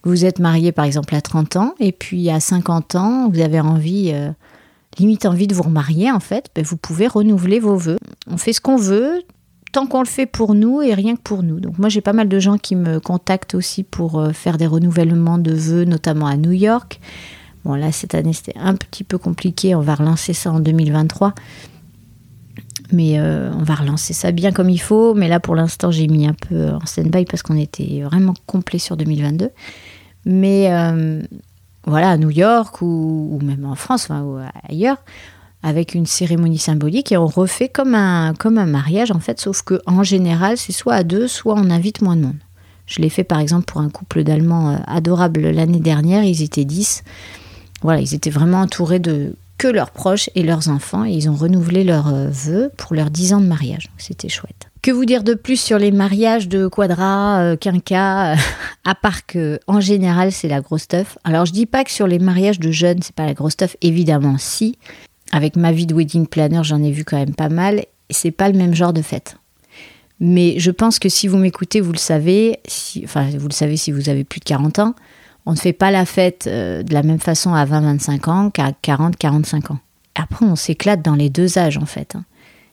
vous 0.03 0.25
êtes 0.25 0.39
marié 0.39 0.71
par 0.71 0.85
exemple 0.85 1.13
à 1.15 1.21
30 1.21 1.55
ans 1.57 1.75
et 1.79 1.91
puis 1.91 2.29
à 2.29 2.39
50 2.39 2.95
ans, 2.95 3.29
vous 3.29 3.41
avez 3.41 3.59
envie, 3.59 4.11
euh, 4.13 4.31
limite 4.99 5.25
envie 5.25 5.47
de 5.47 5.55
vous 5.55 5.63
remarier 5.63 6.11
en 6.11 6.19
fait, 6.19 6.49
ben, 6.55 6.63
vous 6.63 6.77
pouvez 6.77 7.07
renouveler 7.07 7.59
vos 7.59 7.75
vœux. 7.75 7.99
On 8.27 8.37
fait 8.37 8.53
ce 8.53 8.61
qu'on 8.61 8.77
veut 8.77 9.21
tant 9.71 9.85
qu'on 9.85 9.99
le 9.99 10.07
fait 10.07 10.25
pour 10.25 10.55
nous 10.55 10.81
et 10.81 10.93
rien 10.93 11.15
que 11.15 11.21
pour 11.21 11.43
nous. 11.43 11.59
Donc 11.59 11.77
moi 11.77 11.89
j'ai 11.89 12.01
pas 12.01 12.13
mal 12.13 12.27
de 12.27 12.39
gens 12.39 12.57
qui 12.57 12.75
me 12.75 12.99
contactent 12.99 13.55
aussi 13.55 13.83
pour 13.83 14.19
euh, 14.19 14.31
faire 14.31 14.57
des 14.57 14.67
renouvellements 14.67 15.37
de 15.37 15.53
vœux, 15.53 15.85
notamment 15.85 16.27
à 16.27 16.37
New 16.37 16.51
York. 16.51 16.99
Bon 17.65 17.75
là 17.75 17.91
cette 17.91 18.15
année 18.15 18.33
c'était 18.33 18.57
un 18.57 18.75
petit 18.75 19.03
peu 19.03 19.17
compliqué, 19.17 19.75
on 19.75 19.81
va 19.81 19.95
relancer 19.95 20.33
ça 20.33 20.51
en 20.51 20.59
2023. 20.59 21.33
Mais 22.91 23.19
euh, 23.19 23.51
on 23.53 23.63
va 23.63 23.75
relancer 23.75 24.13
ça 24.13 24.31
bien 24.31 24.51
comme 24.51 24.69
il 24.69 24.79
faut. 24.79 25.13
Mais 25.13 25.27
là, 25.27 25.39
pour 25.39 25.55
l'instant, 25.55 25.91
j'ai 25.91 26.07
mis 26.07 26.27
un 26.27 26.33
peu 26.33 26.69
en 26.69 26.83
stand-by 26.85 27.25
parce 27.25 27.43
qu'on 27.43 27.55
était 27.55 28.01
vraiment 28.01 28.33
complet 28.47 28.79
sur 28.79 28.97
2022. 28.97 29.51
Mais 30.25 30.67
euh, 30.71 31.21
voilà, 31.85 32.11
à 32.11 32.17
New 32.17 32.29
York 32.29 32.81
ou, 32.81 33.39
même 33.41 33.65
en 33.65 33.75
France 33.75 34.05
enfin, 34.05 34.21
ou 34.21 34.37
ailleurs, 34.69 34.97
avec 35.63 35.93
une 35.93 36.05
cérémonie 36.05 36.57
symbolique 36.57 37.11
et 37.11 37.17
on 37.17 37.27
refait 37.27 37.69
comme 37.69 37.95
un, 37.95 38.33
comme 38.33 38.57
un 38.57 38.65
mariage 38.65 39.11
en 39.11 39.19
fait, 39.19 39.39
sauf 39.39 39.61
que 39.61 39.81
en 39.85 40.03
général, 40.03 40.57
c'est 40.57 40.71
soit 40.71 40.95
à 40.95 41.03
deux, 41.03 41.27
soit 41.27 41.55
on 41.55 41.69
invite 41.69 42.01
moins 42.01 42.15
de 42.15 42.21
monde. 42.21 42.37
Je 42.85 43.01
l'ai 43.01 43.09
fait 43.09 43.23
par 43.23 43.39
exemple 43.39 43.65
pour 43.65 43.81
un 43.81 43.89
couple 43.89 44.23
d'Allemands 44.23 44.71
euh, 44.71 44.77
adorables 44.87 45.41
l'année 45.41 45.79
dernière, 45.79 46.23
ils 46.23 46.41
étaient 46.41 46.65
10. 46.65 47.03
Voilà, 47.81 48.01
ils 48.01 48.15
étaient 48.15 48.29
vraiment 48.29 48.61
entourés 48.61 48.99
de 48.99 49.35
que 49.57 49.67
leurs 49.67 49.91
proches 49.91 50.29
et 50.35 50.43
leurs 50.43 50.69
enfants 50.69 51.05
et 51.05 51.11
ils 51.11 51.29
ont 51.29 51.35
renouvelé 51.35 51.83
leurs 51.83 52.07
euh, 52.07 52.29
vœux 52.29 52.71
pour 52.77 52.95
leurs 52.95 53.11
10 53.11 53.33
ans 53.33 53.41
de 53.41 53.45
mariage. 53.45 53.89
C'était 53.97 54.29
chouette. 54.29 54.68
Que 54.89 54.93
vous 54.95 55.05
dire 55.05 55.23
de 55.23 55.35
plus 55.35 55.61
sur 55.61 55.77
les 55.77 55.91
mariages 55.91 56.47
de 56.47 56.67
Quadra, 56.67 57.41
euh, 57.41 57.55
Quinca, 57.55 58.31
euh, 58.31 58.35
à 58.85 58.95
part 58.95 59.27
que 59.27 59.59
en 59.67 59.79
général 59.79 60.31
c'est 60.31 60.47
la 60.47 60.61
grosse 60.61 60.81
stuff. 60.81 61.19
Alors 61.23 61.45
je 61.45 61.53
dis 61.53 61.67
pas 61.67 61.83
que 61.83 61.91
sur 61.91 62.07
les 62.07 62.17
mariages 62.17 62.59
de 62.59 62.71
jeunes 62.71 62.97
c'est 63.03 63.13
pas 63.13 63.27
la 63.27 63.35
grosse 63.35 63.53
stuff, 63.53 63.77
évidemment 63.83 64.37
si. 64.39 64.79
Avec 65.31 65.55
ma 65.57 65.71
vie 65.71 65.85
de 65.85 65.93
wedding 65.93 66.25
planner 66.25 66.63
j'en 66.63 66.81
ai 66.81 66.89
vu 66.89 67.05
quand 67.05 67.17
même 67.17 67.35
pas 67.35 67.49
mal. 67.49 67.85
C'est 68.09 68.31
pas 68.31 68.49
le 68.49 68.57
même 68.57 68.73
genre 68.73 68.91
de 68.91 69.03
fête. 69.03 69.37
Mais 70.19 70.57
je 70.57 70.71
pense 70.71 70.97
que 70.97 71.07
si 71.07 71.27
vous 71.27 71.37
m'écoutez, 71.37 71.81
vous 71.81 71.91
le 71.91 71.99
savez, 71.99 72.57
si, 72.67 73.03
enfin 73.03 73.29
vous 73.37 73.47
le 73.47 73.53
savez 73.53 73.77
si 73.77 73.91
vous 73.91 74.09
avez 74.09 74.23
plus 74.23 74.39
de 74.39 74.45
40 74.45 74.79
ans, 74.79 74.95
on 75.45 75.51
ne 75.51 75.57
fait 75.57 75.71
pas 75.71 75.91
la 75.91 76.07
fête 76.07 76.47
euh, 76.47 76.81
de 76.81 76.95
la 76.95 77.03
même 77.03 77.19
façon 77.19 77.53
à 77.53 77.63
20-25 77.63 78.27
ans 78.27 78.49
qu'à 78.49 78.71
40-45 78.71 79.71
ans. 79.71 79.79
Après, 80.15 80.47
on 80.47 80.55
s'éclate 80.55 81.03
dans 81.03 81.15
les 81.15 81.29
deux 81.29 81.59
âges, 81.59 81.77
en 81.77 81.85
fait. 81.85 82.15
Hein. 82.15 82.25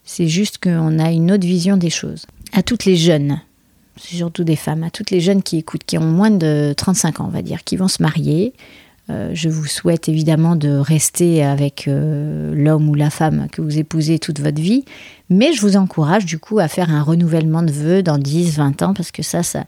C'est 0.06 0.28
juste 0.28 0.58
qu'on 0.58 0.98
a 0.98 1.10
une 1.10 1.32
autre 1.32 1.46
vision 1.46 1.76
des 1.76 1.90
choses. 1.90 2.26
À 2.52 2.62
toutes 2.62 2.84
les 2.84 2.96
jeunes, 2.96 3.40
surtout 3.96 4.44
des 4.44 4.56
femmes, 4.56 4.84
à 4.84 4.90
toutes 4.90 5.10
les 5.10 5.20
jeunes 5.20 5.42
qui 5.42 5.58
écoutent, 5.58 5.84
qui 5.84 5.98
ont 5.98 6.06
moins 6.06 6.30
de 6.30 6.72
35 6.76 7.20
ans, 7.20 7.26
on 7.26 7.30
va 7.30 7.42
dire, 7.42 7.64
qui 7.64 7.76
vont 7.76 7.88
se 7.88 8.00
marier, 8.00 8.54
euh, 9.10 9.30
je 9.34 9.48
vous 9.48 9.66
souhaite 9.66 10.08
évidemment 10.08 10.54
de 10.54 10.78
rester 10.78 11.44
avec 11.44 11.86
euh, 11.86 12.54
l'homme 12.54 12.88
ou 12.88 12.94
la 12.94 13.10
femme 13.10 13.48
que 13.50 13.60
vous 13.62 13.78
épousez 13.78 14.18
toute 14.20 14.40
votre 14.40 14.60
vie, 14.60 14.84
mais 15.28 15.52
je 15.52 15.60
vous 15.60 15.76
encourage 15.76 16.24
du 16.24 16.38
coup 16.38 16.60
à 16.60 16.68
faire 16.68 16.90
un 16.90 17.02
renouvellement 17.02 17.62
de 17.62 17.72
vœux 17.72 18.02
dans 18.02 18.18
10, 18.18 18.56
20 18.56 18.82
ans, 18.82 18.94
parce 18.94 19.10
que 19.10 19.22
ça, 19.22 19.42
ça, 19.42 19.64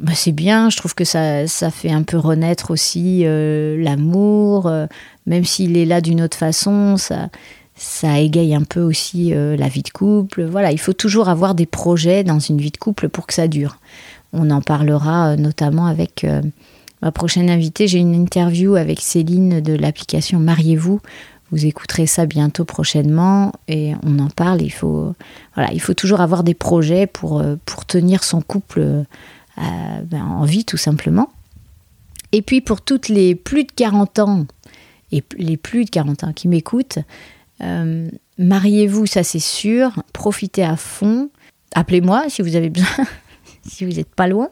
bah, 0.00 0.12
c'est 0.14 0.32
bien, 0.32 0.68
je 0.68 0.76
trouve 0.76 0.94
que 0.94 1.04
ça, 1.04 1.46
ça 1.46 1.70
fait 1.70 1.90
un 1.90 2.02
peu 2.02 2.18
renaître 2.18 2.70
aussi 2.70 3.22
euh, 3.24 3.82
l'amour, 3.82 4.70
même 5.26 5.44
s'il 5.44 5.78
est 5.78 5.86
là 5.86 6.02
d'une 6.02 6.20
autre 6.20 6.36
façon, 6.36 6.98
ça, 6.98 7.30
ça 7.76 8.18
égaye 8.20 8.54
un 8.54 8.62
peu 8.62 8.80
aussi 8.80 9.34
euh, 9.34 9.56
la 9.56 9.68
vie 9.68 9.82
de 9.82 9.90
couple. 9.90 10.44
Voilà, 10.44 10.72
il 10.72 10.78
faut 10.78 10.92
toujours 10.92 11.28
avoir 11.28 11.54
des 11.54 11.66
projets 11.66 12.24
dans 12.24 12.38
une 12.38 12.58
vie 12.58 12.70
de 12.70 12.76
couple 12.76 13.08
pour 13.08 13.26
que 13.26 13.34
ça 13.34 13.48
dure. 13.48 13.78
On 14.32 14.50
en 14.50 14.60
parlera 14.60 15.36
notamment 15.36 15.86
avec 15.86 16.26
ma 17.02 17.12
prochaine 17.12 17.50
invitée. 17.50 17.86
J'ai 17.86 17.98
une 17.98 18.14
interview 18.14 18.74
avec 18.74 19.00
Céline 19.00 19.60
de 19.60 19.74
l'application 19.74 20.40
Mariez-vous. 20.40 21.00
Vous 21.50 21.66
écouterez 21.66 22.06
ça 22.06 22.26
bientôt 22.26 22.64
prochainement 22.64 23.52
et 23.68 23.92
on 24.02 24.18
en 24.18 24.28
parle. 24.28 24.60
Il 24.62 24.72
faut, 24.72 25.14
toujours 25.96 26.20
avoir 26.20 26.42
des 26.42 26.54
projets 26.54 27.06
pour, 27.06 27.44
tenir 27.86 28.24
son 28.24 28.40
couple 28.40 28.80
euh, 28.80 29.04
ben, 30.04 30.22
en 30.24 30.44
vie 30.44 30.64
tout 30.64 30.76
simplement. 30.76 31.30
Et 32.32 32.42
puis 32.42 32.60
pour 32.60 32.80
toutes 32.80 33.08
les 33.08 33.36
plus 33.36 33.62
de 33.62 33.70
40 33.70 34.18
ans 34.18 34.46
et 35.12 35.22
les 35.36 35.56
plus 35.56 35.84
de 35.84 35.90
40 35.90 36.24
ans 36.24 36.32
qui 36.32 36.48
m'écoutent, 36.48 36.98
euh, 37.64 38.08
mariez-vous, 38.38 39.06
ça 39.06 39.22
c'est 39.22 39.38
sûr, 39.38 39.92
profitez 40.12 40.64
à 40.64 40.76
fond, 40.76 41.30
appelez-moi 41.74 42.24
si 42.28 42.42
vous 42.42 42.56
avez 42.56 42.70
besoin, 42.70 43.06
si 43.66 43.84
vous 43.84 43.92
n'êtes 43.92 44.14
pas 44.14 44.28
loin. 44.28 44.50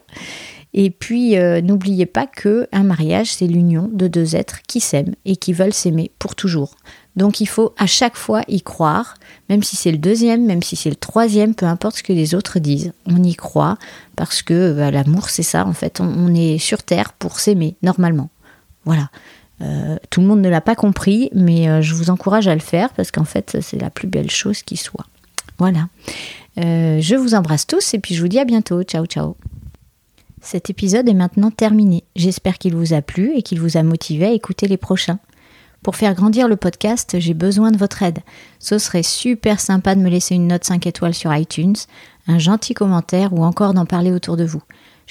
Et 0.75 0.89
puis 0.89 1.37
euh, 1.37 1.61
n'oubliez 1.61 2.07
pas 2.07 2.25
que 2.25 2.67
un 2.71 2.83
mariage 2.83 3.31
c'est 3.31 3.45
l'union 3.45 3.89
de 3.93 4.07
deux 4.07 4.35
êtres 4.35 4.61
qui 4.67 4.79
s'aiment 4.79 5.13
et 5.23 5.35
qui 5.35 5.53
veulent 5.53 5.73
s'aimer 5.73 6.11
pour 6.17 6.35
toujours. 6.35 6.75
Donc 7.15 7.41
il 7.41 7.45
faut 7.45 7.73
à 7.77 7.85
chaque 7.85 8.15
fois 8.15 8.41
y 8.47 8.61
croire, 8.61 9.15
même 9.49 9.61
si 9.61 9.75
c'est 9.75 9.91
le 9.91 9.99
deuxième, 9.99 10.45
même 10.45 10.63
si 10.63 10.75
c'est 10.75 10.89
le 10.89 10.95
troisième, 10.95 11.53
peu 11.53 11.67
importe 11.67 11.97
ce 11.97 12.03
que 12.03 12.13
les 12.13 12.33
autres 12.33 12.57
disent. 12.57 12.91
On 13.05 13.21
y 13.21 13.35
croit 13.35 13.77
parce 14.15 14.41
que 14.41 14.73
bah, 14.73 14.89
l'amour 14.89 15.29
c'est 15.29 15.43
ça 15.43 15.65
en 15.67 15.73
fait. 15.73 15.99
On, 15.99 16.33
est 16.33 16.57
sur 16.57 16.81
Terre 16.81 17.13
pour 17.13 17.39
s'aimer 17.39 17.75
normalement. 17.83 18.29
Voilà. 18.85 19.09
Euh, 19.63 19.97
tout 20.09 20.21
le 20.21 20.27
monde 20.27 20.41
ne 20.41 20.49
l'a 20.49 20.61
pas 20.61 20.75
compris, 20.75 21.29
mais 21.33 21.69
euh, 21.69 21.81
je 21.81 21.93
vous 21.93 22.09
encourage 22.09 22.47
à 22.47 22.53
le 22.53 22.61
faire 22.61 22.89
parce 22.93 23.11
qu'en 23.11 23.23
fait 23.23 23.57
c'est 23.61 23.79
la 23.79 23.89
plus 23.89 24.07
belle 24.07 24.29
chose 24.29 24.61
qui 24.61 24.77
soit. 24.77 25.05
Voilà. 25.57 25.87
Euh, 26.59 26.99
je 26.99 27.15
vous 27.15 27.35
embrasse 27.35 27.65
tous 27.65 27.93
et 27.93 27.99
puis 27.99 28.15
je 28.15 28.21
vous 28.21 28.27
dis 28.27 28.39
à 28.39 28.45
bientôt. 28.45 28.83
Ciao 28.83 29.05
ciao. 29.05 29.35
Cet 30.41 30.69
épisode 30.69 31.07
est 31.07 31.13
maintenant 31.13 31.51
terminé. 31.51 32.03
J'espère 32.15 32.57
qu'il 32.57 32.75
vous 32.75 32.93
a 32.93 33.01
plu 33.01 33.33
et 33.35 33.41
qu'il 33.41 33.61
vous 33.61 33.77
a 33.77 33.83
motivé 33.83 34.25
à 34.25 34.31
écouter 34.31 34.67
les 34.67 34.77
prochains. 34.77 35.19
Pour 35.83 35.95
faire 35.95 36.15
grandir 36.15 36.47
le 36.47 36.55
podcast, 36.55 37.15
j'ai 37.19 37.33
besoin 37.33 37.71
de 37.71 37.77
votre 37.77 38.03
aide. 38.03 38.19
Ce 38.59 38.77
serait 38.77 39.03
super 39.03 39.59
sympa 39.59 39.95
de 39.95 40.01
me 40.01 40.09
laisser 40.09 40.35
une 40.35 40.47
note 40.47 40.63
5 40.63 40.87
étoiles 40.87 41.13
sur 41.13 41.33
iTunes, 41.33 41.75
un 42.27 42.39
gentil 42.39 42.73
commentaire 42.73 43.33
ou 43.33 43.43
encore 43.43 43.73
d'en 43.73 43.85
parler 43.85 44.11
autour 44.11 44.37
de 44.37 44.45
vous. 44.45 44.63